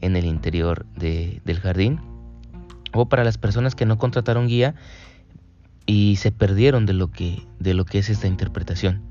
[0.00, 2.00] en el interior del jardín
[2.92, 4.74] o para las personas que no contrataron guía
[5.86, 9.02] y se perdieron de lo que de lo que es esta interpretación.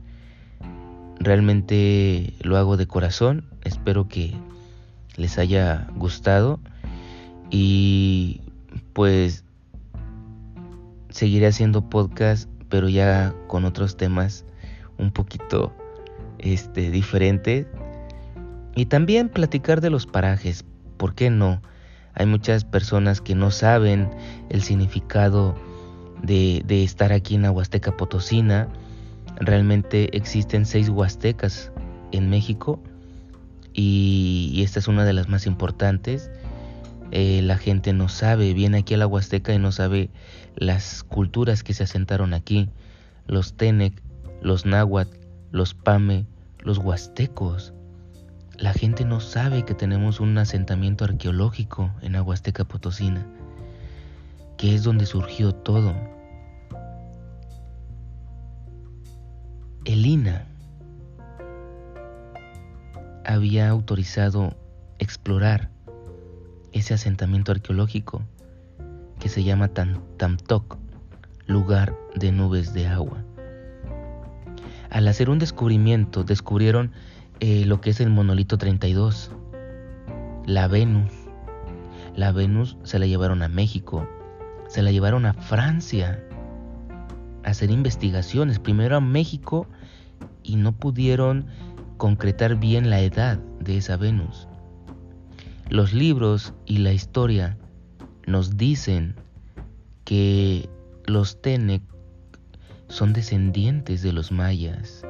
[1.19, 4.33] Realmente lo hago de corazón, espero que
[5.17, 6.59] les haya gustado
[7.49, 8.41] y
[8.93, 9.43] pues
[11.19, 14.45] seguiré haciendo podcast, pero ya con otros temas
[14.97, 15.73] un poquito
[16.37, 17.67] este diferentes
[18.73, 20.63] y también platicar de los parajes,
[20.95, 21.61] ¿por qué no?
[22.13, 24.09] Hay muchas personas que no saben
[24.47, 25.55] el significado
[26.23, 28.69] de, de estar aquí en la Huasteca Potosina.
[29.41, 31.73] Realmente existen seis huastecas
[32.13, 32.79] en México
[33.73, 36.31] y, esta es una de las más importantes.
[37.11, 40.09] Eh, la gente no sabe, viene aquí a la Huasteca y no sabe
[40.59, 42.69] las culturas que se asentaron aquí.
[43.27, 44.03] Los Tenec,
[44.41, 45.15] los Náhuatl,
[45.51, 46.25] los Pame,
[46.59, 47.73] los Huastecos.
[48.57, 53.25] La gente no sabe que tenemos un asentamiento arqueológico en Aguasteca Potosina,
[54.57, 55.95] que es donde surgió todo.
[59.85, 60.45] El INA
[63.23, 64.57] había autorizado
[64.97, 65.69] explorar
[66.73, 68.23] ese asentamiento arqueológico
[69.19, 70.77] que se llama Tamtoc,
[71.45, 73.23] lugar de nubes de agua.
[74.89, 76.91] Al hacer un descubrimiento, descubrieron
[77.39, 79.31] eh, lo que es el monolito 32,
[80.45, 81.11] la Venus.
[82.15, 84.07] La Venus se la llevaron a México,
[84.67, 86.23] se la llevaron a Francia
[87.43, 89.67] a hacer investigaciones, primero a México
[90.43, 91.45] y no pudieron
[91.97, 94.47] concretar bien la edad de esa Venus.
[95.69, 97.57] Los libros y la historia
[98.29, 99.15] nos dicen
[100.05, 100.69] que
[101.05, 101.81] los Tenec
[102.87, 105.03] son descendientes de los mayas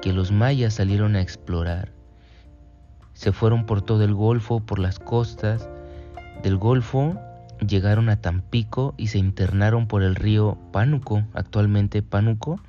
[0.00, 1.92] que los mayas salieron a explorar.
[3.12, 5.68] Se fueron por todo el Golfo, por las costas
[6.42, 7.20] del Golfo,
[7.66, 12.60] llegaron a Tampico y se internaron por el río Pánuco, actualmente Pánuco,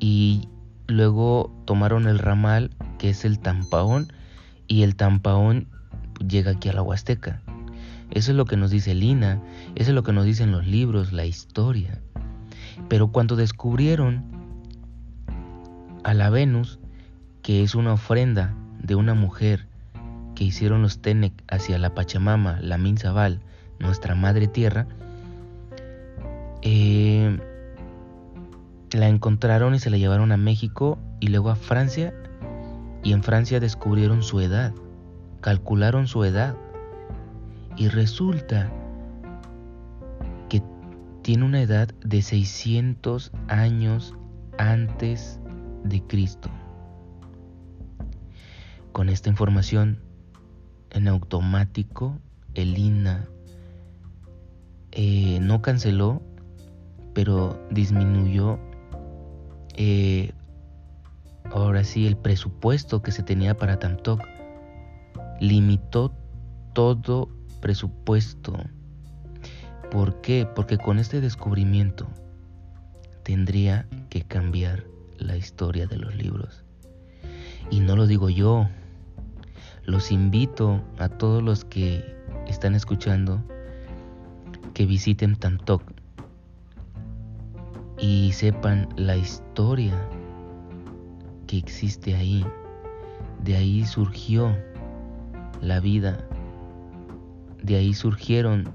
[0.00, 0.48] y
[0.88, 4.12] luego tomaron el ramal que es el Tampaón
[4.66, 5.68] y el Tampaón
[6.26, 7.43] llega aquí a la Huasteca.
[8.14, 9.40] Eso es lo que nos dice Lina,
[9.74, 12.00] eso es lo que nos dicen los libros, la historia.
[12.88, 14.24] Pero cuando descubrieron
[16.04, 16.78] a la Venus,
[17.42, 19.66] que es una ofrenda de una mujer
[20.36, 23.40] que hicieron los Tenec hacia la Pachamama, la Minzabal,
[23.80, 24.86] nuestra madre tierra,
[26.62, 27.36] eh,
[28.92, 32.14] la encontraron y se la llevaron a México y luego a Francia
[33.02, 34.72] y en Francia descubrieron su edad,
[35.40, 36.54] calcularon su edad
[37.76, 38.70] y resulta
[40.48, 40.62] que
[41.22, 44.14] tiene una edad de 600 años
[44.58, 45.40] antes
[45.84, 46.50] de Cristo.
[48.92, 50.00] Con esta información
[50.90, 52.18] en automático,
[52.54, 53.28] el INA
[54.92, 56.22] eh, no canceló,
[57.12, 58.58] pero disminuyó
[59.76, 60.32] eh,
[61.50, 64.22] ahora sí el presupuesto que se tenía para Tamtoc.
[65.40, 66.14] Limitó
[66.72, 67.28] todo
[67.64, 68.52] presupuesto.
[69.90, 70.46] ¿Por qué?
[70.54, 72.06] Porque con este descubrimiento
[73.22, 74.84] tendría que cambiar
[75.16, 76.62] la historia de los libros.
[77.70, 78.68] Y no lo digo yo,
[79.86, 82.04] los invito a todos los que
[82.46, 83.42] están escuchando
[84.74, 85.82] que visiten Tantok
[87.98, 90.06] y sepan la historia
[91.46, 92.44] que existe ahí.
[93.42, 94.54] De ahí surgió
[95.62, 96.28] la vida,
[97.64, 98.72] de ahí surgieron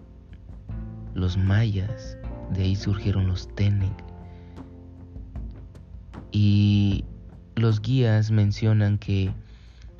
[1.13, 2.17] los mayas,
[2.51, 3.93] de ahí surgieron los Tenec,
[6.31, 7.05] y
[7.55, 9.31] los guías mencionan que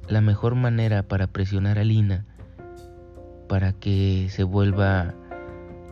[0.08, 2.26] la mejor manera para presionar a Lina
[3.48, 5.14] para que se vuelva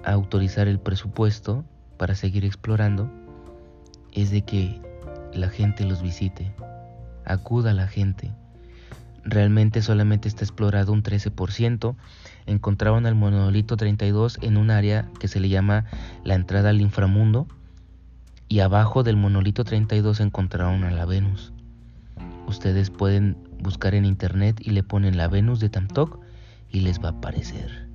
[0.03, 1.65] a autorizar el presupuesto
[1.97, 3.11] para seguir explorando
[4.11, 4.81] es de que
[5.33, 6.51] la gente los visite,
[7.25, 8.31] acuda a la gente.
[9.23, 11.95] Realmente solamente está explorado un 13%.
[12.47, 15.85] Encontraron el monolito 32 en un área que se le llama
[16.23, 17.45] la entrada al inframundo
[18.47, 21.51] y abajo del monolito 32 encontraron a la Venus.
[22.47, 26.19] Ustedes pueden buscar en internet y le ponen la Venus de Tamtok
[26.71, 27.89] y les va a aparecer.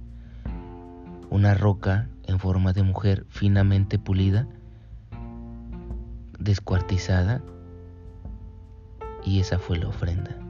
[1.31, 4.47] Una roca en forma de mujer finamente pulida,
[6.39, 7.41] descuartizada
[9.25, 10.42] y esa fue la ofrenda.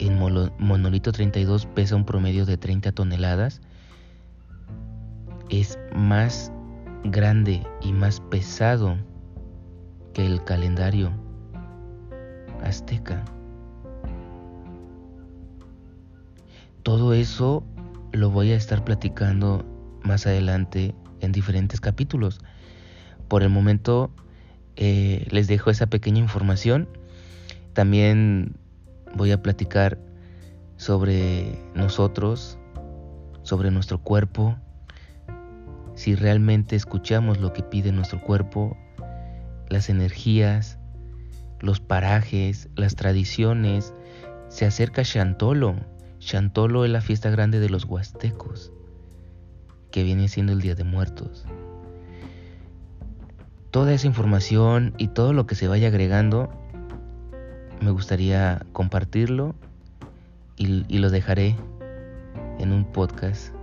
[0.00, 3.60] En monolito 32 pesa un promedio de 30 toneladas.
[5.50, 6.52] Es más
[7.04, 8.96] grande y más pesado
[10.14, 11.10] que el calendario
[12.62, 13.24] azteca.
[16.82, 17.64] Todo eso
[18.12, 19.64] lo voy a estar platicando
[20.04, 22.38] más adelante en diferentes capítulos.
[23.26, 24.10] Por el momento
[24.76, 26.88] eh, les dejo esa pequeña información.
[27.72, 28.56] También
[29.14, 29.98] voy a platicar
[30.76, 32.58] sobre nosotros,
[33.42, 34.56] sobre nuestro cuerpo,
[35.98, 38.76] si realmente escuchamos lo que pide nuestro cuerpo,
[39.68, 40.78] las energías,
[41.60, 43.92] los parajes, las tradiciones.
[44.48, 45.74] Se acerca Chantolo.
[46.20, 48.72] Chantolo es la fiesta grande de los huastecos,
[49.90, 51.46] que viene siendo el Día de Muertos.
[53.72, 56.48] Toda esa información y todo lo que se vaya agregando,
[57.80, 59.54] me gustaría compartirlo
[60.56, 61.56] y, y lo dejaré
[62.58, 63.54] en un podcast,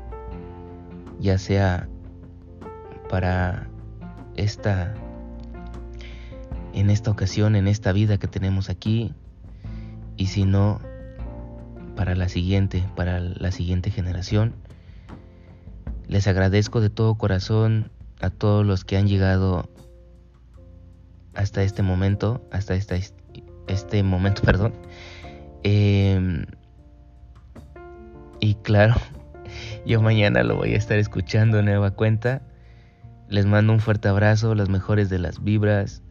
[1.19, 1.87] ya sea
[3.09, 3.67] para
[4.35, 4.93] esta
[6.73, 9.13] en esta ocasión, en esta vida que tenemos aquí,
[10.17, 10.81] y si no,
[11.95, 14.53] para la siguiente, para la siguiente generación.
[16.07, 19.69] Les agradezco de todo corazón a todos los que han llegado
[21.33, 22.95] hasta este momento, hasta esta,
[23.67, 24.73] este momento, perdón.
[25.63, 26.45] Em,
[28.39, 28.95] y claro,
[29.85, 32.41] yo mañana lo voy a estar escuchando nueva cuenta.
[33.29, 36.03] Les mando un fuerte abrazo, las mejores de las vibras.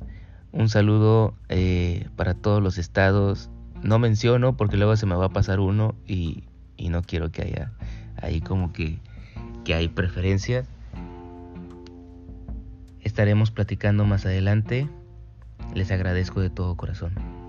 [0.50, 3.50] Un saludo eh, para todos los estados.
[3.82, 6.44] No menciono porque luego se me va a pasar uno y,
[6.78, 7.72] no quiero que haya
[8.20, 8.98] ahí como que,
[9.64, 10.66] que hay preferencias.
[13.00, 14.88] Estaremos platicando más adelante.
[15.74, 17.43] Les agradezco de todo corazón.